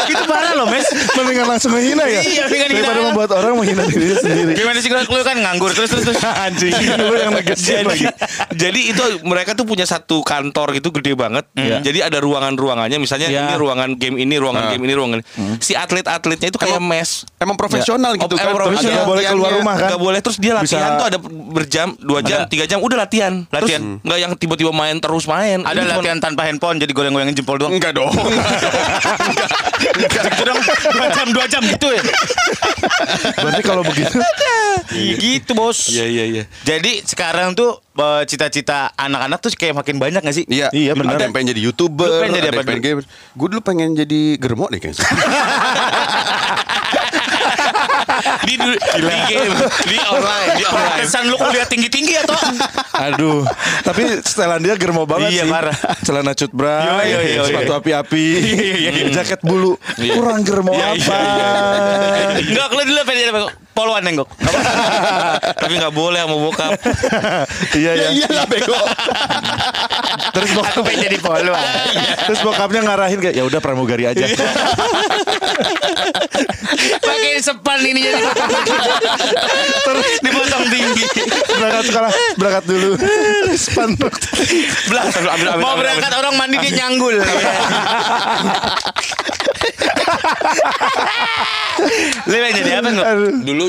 itu 0.05 0.23
parah 0.27 0.53
loh, 0.53 0.67
Mes. 0.67 0.85
Mendingan 1.15 1.47
langsung 1.49 1.71
menghina 1.73 2.05
ya. 2.05 2.21
Iya, 2.21 2.43
Daripada 2.69 2.99
membuat 3.03 3.29
orang 3.33 3.53
menghina 3.57 3.83
diri 3.87 4.13
sendiri. 4.15 4.53
Gimana 4.53 4.77
sih 4.77 4.87
kalau 4.87 5.03
lu 5.07 5.23
kan 5.23 5.35
nganggur 5.35 5.71
terus 5.73 5.89
terus 5.89 6.02
terus. 6.03 6.19
Anjing, 6.45 6.73
lu 6.99 7.15
yang 7.15 7.33
ngegesin 7.33 7.85
lagi. 7.85 8.05
jadi 8.53 8.81
itu 8.89 9.03
mereka 9.23 9.53
tuh 9.53 9.63
punya 9.63 9.83
satu 9.83 10.21
kantor 10.21 10.75
gitu 10.75 10.91
gede 10.93 11.15
banget. 11.15 11.47
Jadi 11.55 12.03
ada 12.03 12.19
ruangan-ruangannya 12.19 12.99
misalnya 12.99 13.29
Ya. 13.29 13.47
ini 13.47 13.55
ruangan 13.55 13.95
game 13.95 14.19
ini, 14.19 14.35
ruangan 14.37 14.69
game 14.69 14.83
ini, 14.83 14.93
ruangan 14.93 15.19
ini. 15.19 15.27
Si 15.59 15.73
atlet-atletnya 15.73 16.49
itu 16.49 16.59
kayak 16.59 16.77
Emang- 16.77 16.91
mes. 16.93 17.25
Emang 17.39 17.55
profesional 17.55 18.13
gitu 18.15 18.27
Oh, 18.27 18.35
kan. 18.35 18.45
emang 18.45 18.59
profesional. 18.61 19.05
Boleh 19.05 19.23
keluar 19.25 19.33
latihannya. 19.49 19.59
rumah 19.59 19.75
kan? 19.75 19.89
Nggak 19.89 20.01
boleh 20.01 20.19
terus 20.21 20.37
dia 20.37 20.53
latihan 20.53 20.83
Bisa- 20.85 20.99
tuh 20.99 21.07
ada 21.07 21.19
berjam, 21.53 21.89
dua 21.97 22.21
jam, 22.21 22.39
Ada. 22.43 22.49
tiga 22.49 22.65
jam, 22.67 22.79
udah 22.79 22.97
latihan. 22.99 23.33
Latihan. 23.49 23.83
Terus 23.95 24.05
nggak 24.05 24.19
yang 24.19 24.33
tiba-tiba 24.35 24.71
main 24.71 24.97
terus 24.99 25.25
main. 25.25 25.63
Ada 25.63 25.71
Ini 25.73 25.83
cuman- 25.85 25.97
latihan 25.97 26.19
tanpa 26.19 26.43
handphone 26.45 26.77
jadi 26.77 26.91
goyang-goyangin 26.91 27.35
jempol 27.35 27.57
doang. 27.57 27.73
Enggak 27.73 27.93
dong. 27.93 28.11
Gitu 29.83 30.43
dong. 30.43 30.61
Dua 30.93 31.07
jam 31.11 31.27
dua 31.31 31.45
jam 31.47 31.63
gitu 31.63 31.87
ya. 31.89 32.03
Berarti 33.35 33.63
kalau 33.63 33.83
begitu, 33.83 34.19
Iya 34.93 35.15
gitu 35.17 35.53
bos. 35.53 35.92
Iya 35.93 36.05
iya 36.07 36.25
iya. 36.27 36.43
Jadi 36.63 37.03
sekarang 37.03 37.53
tuh 37.53 37.71
eh, 37.93 38.23
cita-cita 38.25 38.89
anak-anak 38.95 39.39
tuh 39.39 39.51
kayak 39.53 39.77
makin 39.77 39.97
banyak 39.97 40.21
gak 40.21 40.33
sih? 40.33 40.45
Iya, 40.47 40.73
Iya, 40.73 40.93
benar. 40.93 41.17
Ada 41.17 41.25
yang 41.25 41.33
pengen 41.33 41.53
jadi 41.53 41.63
youtuber, 41.63 42.07
Lu 42.07 42.21
pengen 42.21 42.35
jadi 42.35 42.49
ada 42.49 42.53
apa 42.53 42.61
yang 42.63 42.69
pengen 42.71 42.81
dulu? 42.81 42.89
gamer. 42.89 43.05
Gue 43.33 43.47
dulu 43.49 43.61
pengen 43.61 43.89
jadi 43.95 44.21
germo 44.37 44.67
deh 44.67 44.79
kayaknya. 44.79 45.05
Di, 48.43 48.55
di, 48.55 48.71
di 48.75 49.19
game, 49.27 49.55
di 49.83 49.97
online, 50.01 50.49
di 50.55 50.65
online. 50.65 50.99
Kesan 51.01 51.25
lu 51.27 51.37
kuliah 51.37 51.65
tinggi-tinggi 51.65 52.15
atau? 52.21 52.37
aduh. 52.93 53.43
Tapi 53.83 54.03
setelan 54.21 54.61
dia 54.61 54.75
germo 54.77 55.03
banget 55.05 55.33
Iya, 55.33 55.45
sih. 55.45 55.51
parah. 55.51 55.75
Celana 56.03 56.33
cut 56.33 56.53
bray, 56.53 56.83
Iya, 56.83 56.95
iya, 57.03 57.19
iya, 57.19 57.41
sepatu 57.43 57.73
iya. 57.73 57.79
api-api, 57.81 58.25
jaket 59.11 59.41
bulu. 59.43 59.75
Iya. 59.97 60.13
Kurang 60.15 60.41
germo 60.43 60.71
Iya, 60.71 60.95
apa? 60.95 61.19
Enggak, 62.39 62.69
lu 62.71 62.83
dulu 62.85 63.01
pengen? 63.03 63.31
Poluan 63.73 64.05
nenggok. 64.05 64.29
Tapi 65.63 65.75
nggak 65.81 65.95
boleh 65.97 66.21
sama 66.21 66.37
bokap. 66.37 66.73
Iya 67.73 67.93
ya. 67.97 68.09
Iyalah 68.13 68.45
bego. 68.45 68.77
Terus 70.37 70.51
bokap 70.53 70.85
jadi 70.93 71.17
poluan. 71.17 71.57
Terus 72.29 72.41
bokapnya 72.45 72.85
ngarahin 72.85 73.19
kayak 73.21 73.33
ya 73.33 73.45
udah 73.49 73.61
pramugari 73.65 74.05
aja. 74.05 74.29
Pakai 77.01 77.41
sepan 77.41 77.81
ini 77.81 78.05
jadi. 78.05 78.23
Terus 79.89 80.09
dipotong 80.21 80.65
tinggi. 80.69 81.05
berangkat 81.57 81.85
sekolah, 81.89 82.13
berangkat 82.37 82.65
dulu. 82.69 82.93
Ambil, 83.73 85.29
ambil, 85.33 85.49
Mau 85.65 85.75
berangkat 85.81 86.13
orang 86.13 86.35
mandi 86.37 86.57
dia 86.61 86.73
nyanggul. 86.85 87.17
Lu 92.23 92.35
pengen 92.35 92.55
jadi 92.59 92.71
apa 92.79 92.89
enggak? 92.89 93.07
Dulu 93.43 93.67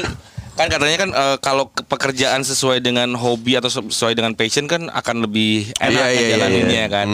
kan 0.54 0.68
katanya 0.68 0.98
kan 1.00 1.10
eh, 1.12 1.36
kalau 1.40 1.66
ke- 1.68 1.82
pekerjaan 1.84 2.42
sesuai 2.42 2.78
dengan 2.78 3.10
hobi 3.14 3.56
atau 3.56 3.70
sesuai 3.70 4.14
dengan 4.14 4.34
passion 4.34 4.66
kan 4.66 4.86
akan 4.88 5.26
lebih 5.26 5.74
enak 5.76 5.90
Iya, 5.90 6.06
iya, 6.06 6.10
iya, 6.10 6.22
ngejalaninnya 6.22 6.84
iya. 6.84 6.88
kan. 6.88 7.08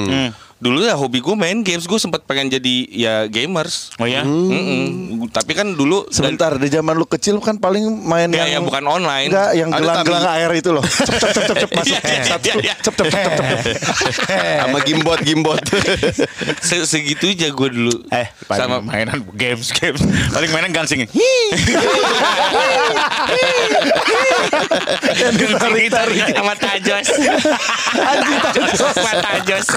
Dulu 0.59 0.83
ya 0.83 0.91
hobi 0.91 1.23
gue 1.23 1.35
main 1.39 1.63
games, 1.63 1.87
gue 1.87 1.95
sempat 1.95 2.27
pengen 2.27 2.51
jadi 2.51 2.75
ya 2.91 3.13
gamers. 3.31 3.95
Oh 3.95 4.03
ya? 4.03 4.27
Mm-mm. 4.27 5.23
Tapi 5.31 5.55
kan 5.55 5.71
dulu 5.71 6.11
Sebentar 6.11 6.51
di 6.59 6.67
zaman 6.67 6.99
lu 6.99 7.07
kecil 7.07 7.39
kan 7.39 7.55
paling 7.55 7.87
main 8.03 8.27
Ya, 8.27 8.43
yang 8.43 8.59
yang 8.59 8.63
bukan 8.67 8.83
online. 8.83 9.31
Enggak, 9.31 9.51
yang 9.55 9.69
Ada 9.71 9.79
gelang-gelang 9.79 10.25
air 10.35 10.51
itu 10.59 10.69
loh. 10.75 10.83
Cep 11.07 11.15
cep 11.15 11.31
cep 11.31 11.43
cep, 11.47 11.57
cep 11.63 11.71
masuk. 11.71 11.95
Iya, 11.95 11.99
iya, 12.03 12.23
Satu. 12.27 12.59
iya. 12.59 12.73
Cep 12.75 12.91
cep 12.91 13.07
cep 13.07 13.21
cep. 13.23 13.33
cep. 13.39 13.59
Sama 14.67 14.79
gimbot 14.83 15.19
gimbot. 15.23 15.63
Se- 16.67 16.83
segitu 16.83 17.31
aja 17.31 17.47
gue 17.55 17.69
dulu. 17.71 17.95
Eh, 18.11 18.27
sama 18.43 18.59
sama 18.59 18.75
mainan 18.83 19.23
games 19.31 19.71
games. 19.71 20.03
Paling 20.35 20.51
mainan 20.51 20.75
gangsing. 20.75 21.07
tarik-tarik 25.55 26.35
sama 26.35 26.53
Tajos. 26.59 27.07
Sama 28.75 29.11
Tajos. 29.23 29.67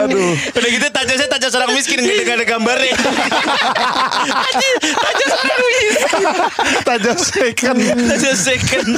Aduh. 0.00 0.32
Udah 0.50 0.68
gitu 0.70 0.86
tajasnya 0.88 1.28
tajas 1.28 1.52
orang 1.54 1.72
miskin 1.72 1.98
nggak 1.98 2.12
ada- 2.12 2.24
nggak 2.24 2.36
ada 2.36 2.46
gambarnya. 2.46 2.94
Tajam 6.82 7.18
second. 7.18 7.78
Tajas 7.80 8.38
second. 8.40 8.88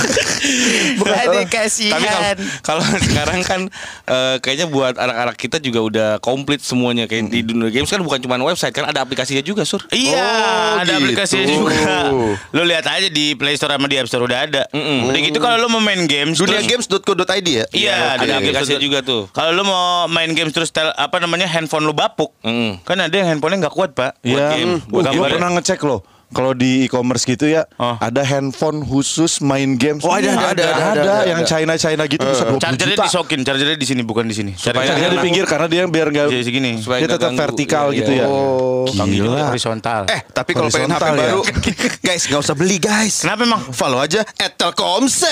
Aduh 0.98 1.10
Tapi 1.12 1.38
kasihan. 1.46 2.36
kalau 2.60 2.82
kalau 2.82 2.98
sekarang 2.98 3.40
kan 3.42 3.60
eh, 4.06 4.36
kayaknya 4.40 4.66
buat 4.66 4.94
anak-anak 4.94 5.36
kita 5.36 5.56
juga 5.58 5.80
udah 5.82 6.08
komplit 6.18 6.60
semuanya 6.60 7.04
kayak 7.04 7.28
di 7.28 7.42
dunia 7.42 7.68
games 7.68 7.88
kan 7.88 8.00
bukan 8.00 8.18
cuma 8.18 8.40
website 8.40 8.72
kan 8.72 8.84
ada 8.84 9.00
aplikasinya 9.00 9.40
juga 9.40 9.62
sur. 9.62 9.82
Iya, 9.88 10.18
Oh, 10.18 10.80
ada 10.80 10.88
gitu. 10.88 11.00
aplikasinya 11.00 11.46
juga. 11.46 11.74
Lu 12.56 12.62
lihat 12.62 12.84
aja 12.84 13.08
di 13.08 13.34
Play 13.34 13.54
Store 13.54 13.72
sama 13.72 13.86
di 13.86 13.96
App 13.96 14.08
Store 14.08 14.24
udah 14.24 14.38
ada. 14.40 14.62
Udah 14.72 15.20
gitu 15.20 15.38
kalau 15.38 15.56
lu 15.58 15.68
mau 15.68 15.78
main 15.78 16.04
games 16.04 16.38
Duniagames.co.id 16.38 17.46
ya? 17.46 17.64
Iya, 17.70 17.94
ada 18.16 18.24
di 18.24 18.32
aplikasinya 18.32 18.80
juga 18.80 18.98
tuh. 19.00 19.28
Kalau 19.30 19.52
lu 19.52 19.62
mau 19.62 19.91
main 20.06 20.30
games 20.30 20.50
terus 20.50 20.68
tel, 20.68 20.90
apa 20.90 21.16
namanya 21.16 21.46
handphone 21.46 21.82
lu 21.82 21.92
bapuk, 21.92 22.32
Mm. 22.40 22.82
kan 22.82 22.98
ada 22.98 23.12
yang 23.12 23.28
handphonenya 23.28 23.66
nggak 23.66 23.74
kuat 23.74 23.90
pak. 23.92 24.18
Iya. 24.20 24.54
game, 24.54 24.72
Wah, 24.84 24.88
buat 24.90 25.04
gue 25.04 25.14
gambar. 25.14 25.30
pernah 25.32 25.50
ngecek 25.54 25.80
loh. 25.82 26.00
Kalau 26.32 26.52
di 26.52 26.84
e-commerce 26.84 27.22
gitu 27.22 27.44
ya, 27.44 27.68
Oh. 27.76 27.94
ada 27.94 28.20
handphone 28.20 28.82
khusus 28.82 29.38
main 29.38 29.76
games. 29.76 30.00
Oh, 30.00 30.10
ada, 30.10 30.28
ada, 30.28 30.48
ada, 30.48 30.64
ada, 30.64 30.90
ada, 30.92 31.14
yang 31.24 31.40
ada. 31.40 31.46
China 31.46 31.72
China 31.74 32.02
gitu 32.04 32.20
bisa 32.20 32.44
20 32.44 32.58
Chargernya 32.58 32.96
juta. 32.96 33.04
disokin, 33.06 33.40
chargernya 33.42 33.76
di 33.76 33.84
sini 33.84 34.00
bukan 34.00 34.24
di 34.24 34.32
sini. 34.32 34.52
Chargernya 34.52 35.08
di 35.08 35.18
pinggir 35.20 35.44
karena 35.44 35.66
dia 35.66 35.84
biar 35.84 36.08
nggak 36.08 36.26
Jadi 36.28 36.42
segini. 36.42 36.72
Supaya 36.78 36.98
dia 36.98 37.08
tetap 37.10 37.28
ganggu. 37.28 37.40
vertikal 37.42 37.86
Iya, 37.88 37.98
gitu 37.98 38.10
iya. 38.10 38.24
ya. 38.24 38.28
Oh. 38.28 38.60
Gila. 38.84 39.46
horizontal. 39.48 40.02
Eh, 40.06 40.20
tapi 40.26 40.52
kalau 40.52 40.66
pengen 40.66 40.90
HP 40.90 41.04
ya. 41.04 41.12
baru, 41.14 41.40
guys 42.06 42.22
nggak 42.26 42.40
usah 42.40 42.54
beli 42.54 42.76
guys. 42.76 43.22
Kenapa 43.22 43.42
emang? 43.42 43.62
Follow 43.70 43.98
aja 43.98 44.24
at 44.26 44.52
Telkomsel. 44.56 45.30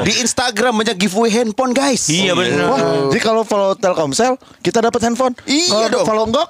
Di 0.00 0.20
Instagram 0.20 0.72
banyak 0.76 0.96
giveaway 0.96 1.30
handphone 1.32 1.72
guys. 1.72 2.06
Iya 2.06 2.32
benar. 2.32 2.66
Wah, 2.66 2.80
jadi 3.08 3.20
kalau 3.20 3.42
follow 3.42 3.74
Telkomsel 3.74 4.34
kita 4.60 4.78
dapat 4.80 5.00
handphone. 5.02 5.34
Iya 5.44 5.88
dong. 5.88 6.04
Follow 6.04 6.24
enggak? 6.24 6.48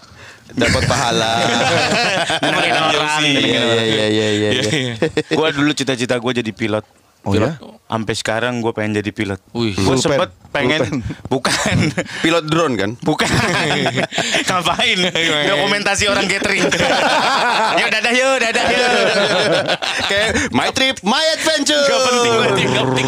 Dapat 0.55 0.83
pahala. 0.89 1.33
Orang. 2.41 3.23
Iya 3.25 3.63
iya 3.85 3.85
iya 3.85 4.07
iya 4.09 4.29
iya. 4.33 4.51
iya. 4.73 4.95
Gua 5.35 5.53
dulu 5.53 5.75
cita-cita 5.77 6.17
gue 6.17 6.33
jadi 6.41 6.53
pilot. 6.55 6.85
Oh 7.27 7.35
ya? 7.35 7.59
Sampai 7.89 8.15
sekarang 8.15 8.61
gue 8.61 8.71
pengen 8.71 9.01
jadi 9.01 9.11
pilot. 9.11 9.41
Wih. 9.57 9.75
Gue 9.75 9.97
sempet 9.99 10.31
pengen 10.49 10.81
Pulpen. 10.81 11.01
bukan 11.29 11.77
Pilot 12.25 12.45
drone 12.49 12.75
kan? 12.79 12.91
bukan 13.01 13.29
ngapain 14.49 14.99
dokumentasi 15.45 16.05
orang 16.09 16.25
catering. 16.25 16.65
yuk 17.77 17.89
dadah 17.91 18.13
yuk 18.13 18.35
dadah 18.41 18.65
yuk. 18.71 18.91
Kayak 20.09 20.29
my 20.55 20.69
trip, 20.73 20.97
my 21.05 21.25
adventure. 21.37 21.81
Gak 21.85 22.01
penting 22.09 22.69
gak 22.71 22.85
penting. 22.93 23.07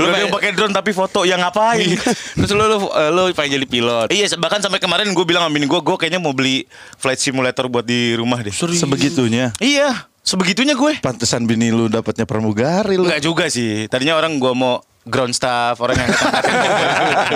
Lu 0.00 0.06
Lu 0.10 0.16
yang 0.16 0.30
pakai 0.32 0.50
drone 0.56 0.74
tapi 0.74 0.90
foto 0.90 1.22
yang 1.22 1.38
ngapain? 1.38 1.86
Terus 2.34 2.50
lu 2.50 2.64
lu, 2.66 2.78
lu 2.88 3.22
pengen 3.36 3.60
jadi 3.60 3.66
pilot. 3.68 4.08
Iya 4.10 4.26
bahkan 4.38 4.58
sampai 4.58 4.82
kemarin 4.82 5.06
gue 5.10 5.24
bilang 5.26 5.46
sama 5.46 5.54
bini 5.54 5.66
gue 5.68 5.80
Gue 5.80 5.96
kayaknya 5.96 6.18
mau 6.18 6.34
beli 6.34 6.66
flight 6.98 7.20
simulator 7.20 7.66
buat 7.70 7.86
di 7.86 8.16
rumah 8.18 8.42
deh 8.42 8.52
Sebegitunya. 8.52 9.54
Iya 9.62 10.09
sebegitunya 10.22 10.76
gue. 10.76 11.00
Pantesan 11.00 11.44
bini 11.48 11.72
lu 11.72 11.88
dapatnya 11.88 12.24
pramugari 12.28 12.96
lu. 12.96 13.08
Enggak 13.08 13.22
juga 13.24 13.44
sih. 13.48 13.88
Tadinya 13.88 14.16
orang 14.16 14.36
gue 14.38 14.52
mau 14.52 14.80
ground 15.00 15.32
staff 15.32 15.80
Orang 15.80 15.96
yang 15.96 16.12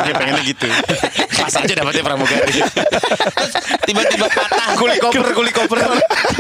Dia 0.05 0.15
pengennya 0.15 0.45
gitu. 0.45 0.69
Pas 1.41 1.55
aja 1.57 1.73
dapetnya 1.73 2.05
pramugari. 2.05 2.61
Tiba-tiba 3.89 4.27
patah. 4.29 4.77
Kuli 4.77 4.97
koper 5.01 5.29
Kuli 5.33 5.51
koper. 5.51 5.79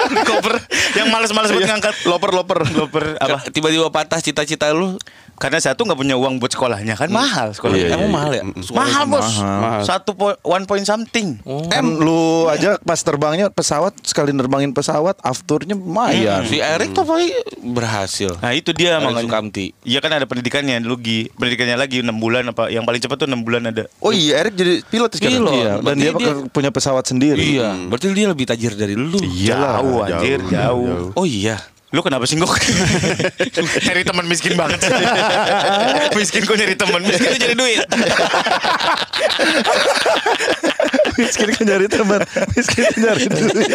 Kuli 0.04 0.22
koper. 0.24 0.54
Yang 0.94 1.08
males-males 1.08 1.50
buat 1.50 1.64
ngangkat. 1.64 1.94
Loper 2.04 2.30
loper. 2.36 2.58
Loper 2.76 3.04
apa? 3.18 3.38
Tiba-tiba 3.48 3.88
patah 3.88 4.20
cita-cita 4.20 4.70
lu 4.76 5.00
Karena 5.34 5.58
satu 5.58 5.82
nggak 5.82 5.98
punya 5.98 6.14
uang 6.14 6.38
buat 6.38 6.48
sekolahnya 6.48 6.94
kan 6.94 7.10
mahal 7.10 7.50
sekolahnya. 7.50 7.90
Iya, 7.90 7.94
Emang 7.94 8.06
iya, 8.06 8.14
mahal 8.14 8.30
iya. 8.30 8.38
ya? 8.38 8.44
Mm, 8.44 8.52
mm. 8.54 8.72
Mahal 8.72 9.02
bos. 9.04 9.28
Mahal. 9.36 9.80
Satu 9.82 10.10
po- 10.14 10.38
one 10.40 10.64
point 10.64 10.82
something. 10.82 11.36
Kan 11.68 11.84
lu 11.98 12.46
aja 12.46 12.78
pas 12.78 12.96
terbangnya 12.96 13.50
pesawat 13.50 13.92
sekali 14.00 14.30
nerbangin 14.30 14.70
pesawat 14.70 15.18
afturnya 15.20 15.74
lumayan. 15.74 16.46
Si 16.46 16.58
Erik 16.58 16.92
tuh 16.92 17.02
paling 17.02 17.30
berhasil. 17.66 18.38
Nah 18.38 18.52
itu 18.52 18.70
dia 18.70 18.98
makanya. 18.98 19.26
Sukamti. 19.26 19.66
Iya 19.82 19.98
kan 19.98 20.10
ada 20.10 20.24
pendidikannya 20.24 20.78
lu 20.80 20.96
Gi. 20.96 21.28
Pendidikannya 21.30 21.76
lagi 21.76 22.00
6 22.00 22.14
bulan 22.14 22.48
apa 22.48 22.70
yang 22.70 22.82
paling 22.82 23.00
cepat 23.00 23.16
tuh 23.16 23.28
6 23.28 23.42
bulan 23.42 23.66
ada. 23.66 23.90
Oh 23.98 24.14
iya, 24.14 24.40
Erik 24.40 24.54
jadi 24.54 24.80
pilot 24.82 25.10
sekarang. 25.12 25.34
Pilot. 25.40 25.52
Iya, 25.54 25.72
dan 25.80 25.96
dia, 25.96 26.12
dia- 26.14 26.46
punya 26.48 26.70
pesawat 26.70 27.04
sendiri. 27.04 27.58
Iya, 27.58 27.74
berarti 27.90 28.06
dia 28.10 28.28
lebih 28.28 28.46
tajir 28.46 28.72
dari 28.74 28.94
lu. 28.94 29.18
Iyalah, 29.18 29.82
jauh 29.82 29.98
anjir, 30.00 30.38
jauh. 30.46 31.10
Oh 31.12 31.26
iya. 31.26 31.58
Lu 31.90 32.00
kenapa 32.00 32.24
sih 32.24 32.34
Gok? 32.34 32.48
nyari 33.86 34.02
teman 34.02 34.24
miskin 34.24 34.56
banget 34.56 34.80
sih. 34.80 34.90
miskin 36.18 36.42
kok 36.42 36.56
nyari 36.56 36.74
teman, 36.74 37.00
miskin 37.02 37.28
tuh 37.28 37.38
nyari 37.38 37.54
duit. 37.54 37.80
Miskin 41.14 41.46
kan 41.46 41.62
nyari 41.62 41.86
teman, 41.86 42.20
miskin 42.58 42.82
kan 42.90 42.96
nyari 42.98 43.26
duit. 43.30 43.70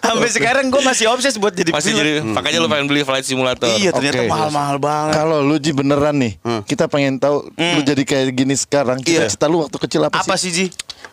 Sampai 0.00 0.28
sekarang 0.32 0.72
gue 0.72 0.80
masih 0.80 1.12
obses 1.12 1.36
buat 1.36 1.52
jadi 1.52 1.76
Masih 1.76 1.92
pilot. 1.92 2.00
jadi 2.00 2.12
makanya 2.24 2.58
lu 2.64 2.68
pengen 2.72 2.86
beli 2.88 3.04
flight 3.04 3.28
simulator. 3.28 3.68
Iya 3.68 3.92
ternyata 3.92 4.24
Oke. 4.24 4.32
mahal-mahal 4.32 4.76
banget. 4.80 5.12
Kalau 5.12 5.44
lu 5.44 5.60
Ji 5.60 5.76
beneran 5.76 6.16
nih, 6.16 6.40
kita 6.64 6.88
pengen 6.88 7.20
tahu 7.20 7.44
lu 7.52 7.80
jadi 7.84 8.00
kayak 8.00 8.32
gini 8.32 8.56
sekarang. 8.56 9.04
Iya. 9.04 9.28
Cita-cita 9.28 9.44
lu 9.44 9.60
waktu 9.60 9.76
kecil 9.76 10.00
apa, 10.08 10.24
Apa 10.24 10.40
sih? 10.40 10.48
sih 10.48 10.52
Ji? 10.56 10.66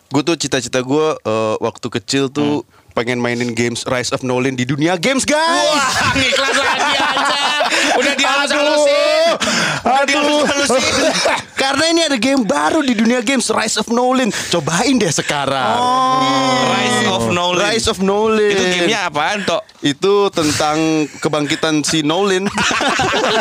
Gue 0.08 0.24
tuh 0.24 0.40
cita-cita 0.40 0.80
gue 0.80 1.06
eh, 1.20 1.54
waktu 1.60 1.86
kecil 1.92 2.32
tuh 2.32 2.64
pengen 2.98 3.22
mainin 3.22 3.54
games 3.54 3.86
Rise 3.86 4.10
of 4.10 4.26
Nolan 4.26 4.58
di 4.58 4.66
dunia 4.66 4.98
games 4.98 5.22
guys. 5.22 5.38
Wah, 5.70 6.18
ngiklan 6.18 6.50
lagi 6.50 6.98
aja. 6.98 7.38
Udah 7.94 8.12
dihalus-halusin. 8.18 9.30
Udah 9.86 10.02
dihalus-halusin. 10.02 10.82
Karena 11.62 11.84
ini 11.94 12.00
ada 12.10 12.18
game 12.18 12.42
baru 12.42 12.82
di 12.82 12.98
dunia 12.98 13.22
games 13.22 13.46
Rise 13.54 13.78
of 13.78 13.86
Nolan. 13.86 14.34
Cobain 14.50 14.98
deh 14.98 15.14
sekarang. 15.14 15.78
Rise 16.74 17.06
of 17.06 17.24
Nolan. 17.30 17.62
Rise 17.70 17.86
of 17.86 17.98
Nolan. 18.02 18.50
Itu 18.50 18.62
gamenya 18.66 19.06
apaan, 19.06 19.46
Tok? 19.46 19.62
Itu 19.78 20.34
tentang 20.34 21.06
kebangkitan 21.22 21.86
si 21.86 22.02
Nolan. 22.02 22.50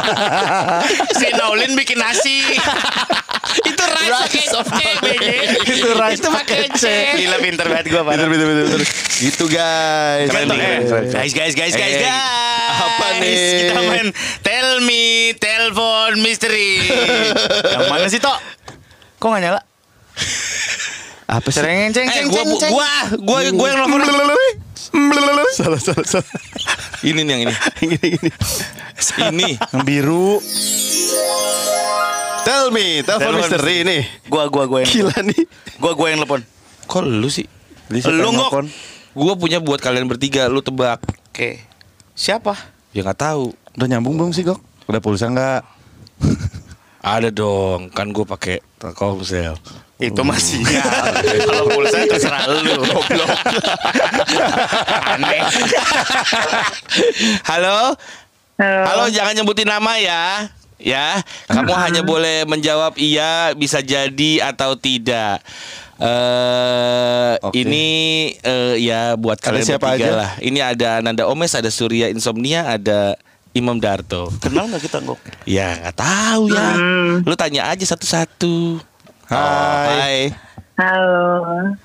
si 1.18 1.28
Naulin 1.34 1.74
bikin 1.74 1.98
nasi. 1.98 2.46
Itu 3.64 3.84
rice 3.84 4.14
pakai 4.18 4.44
C, 4.44 4.56
BG. 5.00 5.26
Itu 5.70 5.90
rice 5.94 6.20
Itu 6.20 6.30
pakai 6.30 6.62
C. 6.72 6.84
Gila 7.18 7.38
pinter 7.38 7.66
banget 7.66 7.86
gue 7.88 8.02
Bener, 8.02 8.28
bener, 8.28 8.46
bener, 8.46 8.66
bener. 8.68 8.82
Gitu 9.18 9.44
guys. 9.48 10.28
Keren, 10.30 10.48
eh. 10.50 10.58
keren, 10.84 11.06
Guys, 11.10 11.32
guys, 11.32 11.54
guys, 11.54 11.74
guys, 11.74 11.94
Eh, 11.94 12.02
guys. 12.02 12.78
apa 12.78 13.08
nih? 13.18 13.38
Kita 13.66 13.80
main 13.82 14.08
Tell 14.40 14.70
Me 14.82 15.04
Telepon 15.34 16.20
Mystery. 16.20 16.86
Yang 17.66 17.84
mana 17.88 18.06
sih, 18.08 18.20
Tok? 18.20 18.38
Kok 19.18 19.28
gak 19.28 19.42
nyala? 19.42 19.62
Apa 21.28 21.48
sih? 21.50 21.60
Ceng, 21.60 21.92
ceng, 21.92 22.08
Eh, 22.08 22.14
ceng, 22.14 22.28
gua, 22.30 22.44
ceng, 22.56 22.72
gua, 22.72 22.92
gua, 23.20 23.40
gua 23.52 23.68
yang 23.68 23.80
nelfon. 23.84 24.02
salah, 25.52 25.80
salah, 25.82 26.06
salah. 26.06 26.30
Ini 27.04 27.22
nih 27.22 27.32
yang 27.34 27.42
ini. 27.46 27.54
Gini, 27.84 28.08
gini. 28.16 28.30
Ini. 29.20 29.50
Yang 29.60 29.84
biru. 29.84 30.40
Tell 32.48 32.72
me, 32.72 33.04
telepon 33.04 33.44
misteri 33.44 33.84
nih. 33.84 34.08
Gua, 34.32 34.48
gua, 34.48 34.64
gua 34.72 34.80
yang 34.80 34.88
Gila 34.88 35.20
nih. 35.20 35.44
Gua, 35.84 35.92
gua 36.00 36.08
yang 36.16 36.24
telepon. 36.24 36.42
Kok 36.88 37.04
lu 37.04 37.28
sih? 37.28 37.44
Lu, 37.92 38.32
Ngok. 38.32 38.52
Gua 39.12 39.36
punya 39.36 39.60
buat 39.60 39.84
kalian 39.84 40.08
bertiga, 40.08 40.48
lu 40.48 40.64
tebak. 40.64 41.04
Oke. 41.28 41.60
Siapa? 42.16 42.56
Ya 42.96 43.04
nggak 43.04 43.20
tahu. 43.20 43.52
Udah 43.76 43.88
nyambung 43.92 44.16
belum 44.16 44.32
sih, 44.32 44.48
Gok? 44.48 44.64
Udah 44.88 45.04
pulsa 45.04 45.28
enggak? 45.28 45.68
Ada 47.04 47.36
dong, 47.36 47.92
kan 47.92 48.16
gua 48.16 48.24
pakai 48.24 48.64
Telkomsel. 48.80 49.60
Itu 50.00 50.24
masih 50.24 50.64
Kalau 51.44 51.68
pulsa 51.68 52.00
terserah 52.08 52.48
lu 52.48 52.62
Goblok 52.64 53.28
Aneh 55.04 55.42
Halo? 57.44 57.98
Halo, 58.62 59.04
jangan 59.12 59.36
nyebutin 59.36 59.68
nama 59.68 60.00
ya. 60.00 60.48
Ya, 60.78 61.20
kamu 61.46 61.74
hanya 61.74 62.02
boleh 62.02 62.46
menjawab 62.46 62.96
iya, 62.96 63.52
bisa 63.54 63.82
jadi 63.82 64.46
atau 64.46 64.78
tidak. 64.78 65.42
Eh, 65.98 67.34
Oke. 67.42 67.58
ini 67.58 67.86
eh, 68.38 68.78
ya 68.78 69.18
buat 69.18 69.42
Ada 69.42 69.46
kalian 69.50 69.66
siapa 69.66 69.88
bertiga 69.90 70.06
aja? 70.06 70.12
lah. 70.14 70.32
Ini 70.38 70.60
ada 70.62 70.90
Nanda 71.02 71.26
Omes, 71.26 71.58
ada 71.58 71.74
Surya 71.74 72.08
Insomnia, 72.08 72.70
ada 72.70 73.18
Imam 73.52 73.82
Darto. 73.82 74.30
Kenal 74.38 74.70
gak 74.70 74.86
kita 74.86 75.02
Ngok? 75.02 75.18
Ya 75.50 75.74
nggak 75.82 75.98
tahu 75.98 76.54
ya. 76.54 76.70
Lu 77.26 77.34
tanya 77.34 77.74
aja 77.74 77.82
satu-satu. 77.84 78.78
Hai. 79.26 80.30
Halo. 80.78 81.26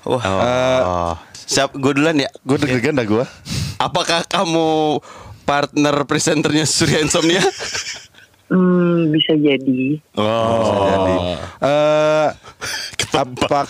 Wah 0.05 0.25
Oh. 0.29 1.13
Siap, 1.33 1.73
gue 1.73 1.91
duluan 1.91 2.13
ya. 2.15 2.29
Gue 2.45 2.61
deg-degan 2.61 2.93
dah 2.93 3.03
gue. 3.03 3.25
Apakah 3.75 4.21
kamu 4.23 5.01
partner 5.43 6.05
presenternya 6.05 6.63
Surya 6.63 7.01
Insomnia? 7.01 7.41
Hmm, 8.53 9.09
bisa 9.09 9.33
jadi. 9.33 9.97
Oh. 10.13 11.33
Eh, 11.57 12.27
apakah 13.15 13.65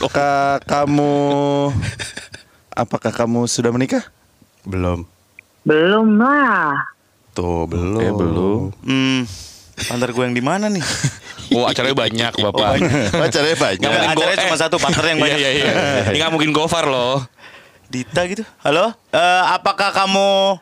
kamu 0.59 1.13
apakah 2.69 3.11
kamu 3.13 3.47
sudah 3.47 3.71
menikah? 3.71 4.03
Belum. 4.63 5.07
Belum 5.63 6.19
lah. 6.19 6.75
Tuh, 7.31 7.63
belum. 7.63 7.95
Oke, 7.95 8.07
belum. 8.11 8.61
Hmm 8.83 9.23
Partner 9.73 10.09
gue 10.11 10.23
yang 10.23 10.35
di 10.35 10.43
mana 10.43 10.67
nih? 10.67 10.83
Oh 11.53 11.69
acaranya 11.69 11.93
banyak 11.93 12.33
bapak. 12.33 12.81
Pacarnya 13.13 13.53
banyak. 13.53 13.77
Nggak 13.77 13.93
mungkin 13.93 14.09
Acaranya 14.09 14.37
go- 14.39 14.43
cuma 14.47 14.55
eh. 14.55 14.61
satu 14.63 14.77
partner 14.81 15.05
yang 15.05 15.19
banyak 15.21 15.37
Iya 15.37 15.49
iya 15.51 15.63
iya. 15.69 15.73
Ini 16.09 16.17
nggak 16.17 16.33
mungkin 16.33 16.49
Gofar 16.49 16.89
loh. 16.89 17.21
Dita 17.87 18.25
gitu 18.25 18.41
Halo 18.65 18.89
Eh, 19.13 19.43
Apakah 19.53 19.93
kamu 19.93 20.57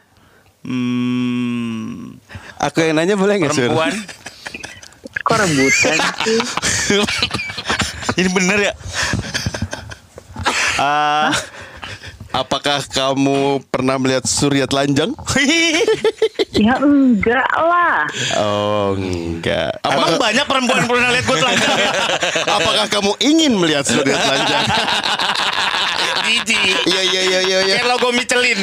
Hmm 0.68 2.11
Aku 2.62 2.78
yang 2.82 2.98
nanya 2.98 3.17
boleh 3.17 3.41
nggak 3.41 3.54
Sur? 3.54 3.70
Perempuan 3.74 3.94
Kok 5.22 5.36
rebutan 5.38 5.98
sih? 6.26 6.41
Ini 8.20 8.30
bener 8.34 8.58
ya 8.72 8.74
Ah, 10.82 11.30
Apakah 12.32 12.80
kamu 12.88 13.60
pernah 13.67 14.00
melihat 14.00 14.24
Surya 14.24 14.63
telanjang? 14.63 15.12
ya 16.63 16.80
enggak 16.80 17.52
lah. 17.60 18.08
Oh, 18.39 18.96
enggak. 18.96 19.76
Emang 19.84 20.15
Apakah, 20.15 20.32
banyak 20.32 20.46
perempuan 20.48 20.84
pernah 20.88 21.12
lihat 21.12 21.26
gue 21.28 21.38
telanjang 21.44 21.78
apakah 22.60 22.86
kamu 22.88 23.12
ingin 23.20 23.52
melihat 23.60 23.84
Surya 23.84 24.15
telanjang? 24.15 24.63
Jijik 26.45 26.77
Iya, 26.88 27.01
iya, 27.01 27.21
iya, 27.21 27.39
iya. 27.45 27.75
Kayak 27.80 27.88
logo 27.89 28.10
Michelin 28.12 28.60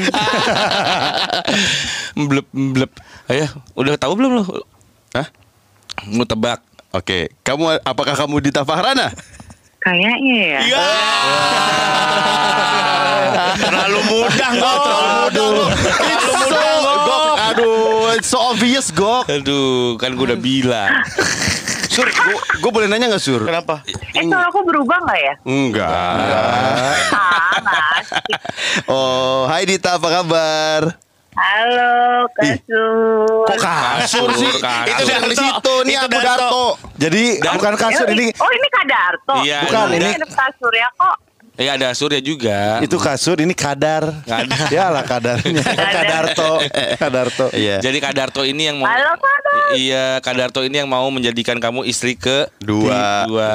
Blep 2.29 2.47
blep. 2.51 2.93
Ayo, 3.29 3.47
udah 3.77 3.95
tahu 3.95 4.13
belum 4.19 4.41
lo? 4.41 4.45
Hah? 5.15 5.29
Mau 6.11 6.25
tebak. 6.25 6.65
Oke, 6.91 7.29
kamu 7.45 7.79
apakah 7.85 8.17
kamu 8.17 8.41
Dita 8.41 8.65
Fahrana? 8.65 9.13
Kayaknya 9.79 10.35
ya. 10.35 10.59
Iya 10.65 10.87
Terlalu 13.63 14.01
mudah 14.09 14.51
Ngok 14.57 14.79
Terlalu 14.83 15.07
mudah. 15.23 15.51
Terlalu 16.49 16.79
mudah 16.83 17.19
aduh, 17.49 18.13
it's 18.15 18.29
so 18.31 18.39
obvious, 18.41 18.91
Gok. 18.93 19.29
Aduh, 19.31 19.97
kan 19.97 20.15
gue 20.15 20.25
udah 20.35 20.41
bilang. 20.41 20.91
Sur, 21.99 22.07
gue 22.57 22.71
boleh 22.71 22.87
nanya 22.87 23.11
nggak 23.11 23.19
Sur? 23.21 23.43
Kenapa? 23.43 23.83
Eh, 24.15 24.23
kalau 24.23 24.47
aku 24.47 24.61
berubah 24.63 25.03
nggak 25.03 25.19
ya? 25.19 25.35
Enggak. 25.43 26.95
Oh, 28.89 29.45
hai 29.47 29.67
Dita, 29.67 29.99
apa 29.99 30.09
kabar? 30.09 30.81
Halo, 31.35 32.27
Kasur. 32.33 33.47
Kok 33.47 33.57
kasur 33.59 34.31
sih? 34.33 34.53
kasur. 34.59 34.89
Itu 34.89 35.03
yang 35.07 35.25
di 35.25 35.37
situ 35.37 35.75
nih 35.85 35.95
Itu 35.95 36.03
aku 36.05 36.11
Darto. 36.11 36.27
Darto. 36.27 36.67
Jadi 36.97 37.23
bukan 37.39 37.75
kasur 37.77 38.07
Eh, 38.09 38.15
ini 38.15 38.27
Oh, 38.35 38.51
ini 38.51 38.69
Kadarto. 38.69 39.35
Iya, 39.41 39.59
Bukan, 39.63 39.87
ini. 39.93 40.09
ini- 40.09 40.31
Kasur 40.31 40.73
ya 40.73 40.89
kok. 40.93 41.15
Ya 41.59 41.75
ada 41.75 41.91
Surya 41.91 42.23
juga. 42.23 42.79
itu 42.79 42.95
kasur 42.97 43.35
ini 43.37 43.51
kadar. 43.51 44.23
Kadar. 44.23 44.71
ya 44.71 44.87
lah 44.89 45.03
kadarnya. 45.03 45.59
Kadarto. 45.99 46.63
Kadarto. 46.95 47.47
Iya. 47.51 47.83
Jadi 47.83 47.99
Kadarto 47.99 48.47
ini 48.47 48.71
yang 48.71 48.79
mau 48.79 48.87
Halo, 48.87 49.19
Kadar. 49.19 49.75
Iya, 49.75 50.23
Kadarto 50.23 50.63
ini 50.63 50.79
yang 50.79 50.87
mau 50.87 51.03
menjadikan 51.11 51.59
kamu 51.59 51.83
istri 51.83 52.15
ke 52.15 52.47
Dua, 52.57 53.27
Dua. 53.27 53.27
dua. 53.27 53.51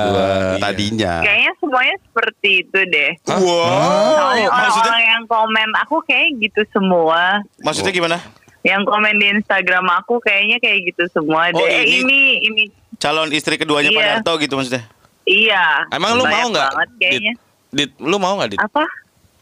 Iya. 0.51 0.59
Tadinya. 0.59 1.13
Kayaknya 1.23 1.51
semuanya 1.57 1.95
seperti 1.97 2.49
itu 2.61 2.79
deh. 2.83 3.11
Wow. 3.23 3.39
Soalnya 3.39 4.47
maksudnya- 4.51 4.51
orang-orang 4.51 5.03
yang 5.07 5.23
komen 5.25 5.69
aku 5.79 5.95
kayak 6.03 6.27
gitu 6.37 6.61
semua. 6.69 7.21
Maksudnya 7.63 7.95
gimana? 7.95 8.17
Yang 8.61 8.81
komen 8.83 9.15
di 9.15 9.27
Instagram 9.31 9.85
aku 9.93 10.19
kayaknya 10.19 10.59
kayak 10.59 10.91
gitu 10.91 11.03
semua 11.09 11.51
Oh, 11.51 11.57
deh. 11.57 11.71
Eh, 11.71 11.83
ini- 11.99 12.03
ini 12.03 12.19
ini 12.43 12.63
Calon 12.95 13.31
istri 13.31 13.55
keduanya 13.55 13.89
Pak 13.89 13.95
Iya. 13.97 14.11
Darto 14.17 14.33
gitu 14.37 14.53
maksudnya 14.53 14.83
iya. 15.23 15.87
Emang 15.89 16.15
lu 16.15 16.23
mau 16.23 16.47
nggak? 16.47 16.71
kayaknya. 16.95 17.35
Dit, 17.73 17.97
lu 17.97 18.21
mau 18.21 18.37
nggak, 18.37 18.53
Dit? 18.53 18.61
Apa? 18.61 18.85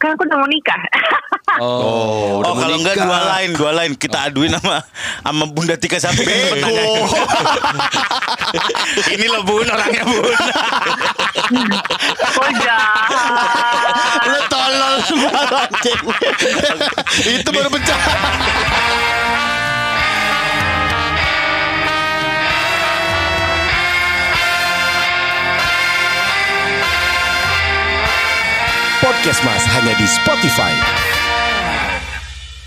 kan 0.02 0.18
aku 0.18 0.26
udah 0.26 0.38
mau 0.42 0.50
nikah. 0.50 0.82
Oh, 1.62 2.42
Oh, 2.42 2.56
kalau 2.58 2.80
enggak 2.82 2.98
dua 2.98 3.20
lain, 3.38 3.54
dua 3.54 3.72
lain 3.76 3.92
kita 3.94 4.32
aduin 4.32 4.50
sama 4.56 4.82
sama 5.22 5.46
Bunda 5.52 5.76
Tika 5.78 6.00
Sapi. 6.02 6.24
Ini 9.14 9.26
loh 9.30 9.44
Bun, 9.46 9.68
orangnya 9.68 10.02
Bun. 10.08 10.32
Kok 12.18 12.50
jahat. 12.56 13.94
Lu 14.26 14.40
tolol 14.48 14.96
semua 15.06 15.68
anjing. 15.68 16.02
Itu 17.36 17.50
baru 17.52 17.70
pecah. 17.70 18.00
Podcast 29.22 29.46
Mas 29.46 29.62
hanya 29.70 29.94
di 30.02 30.08
Spotify. 30.10 31.01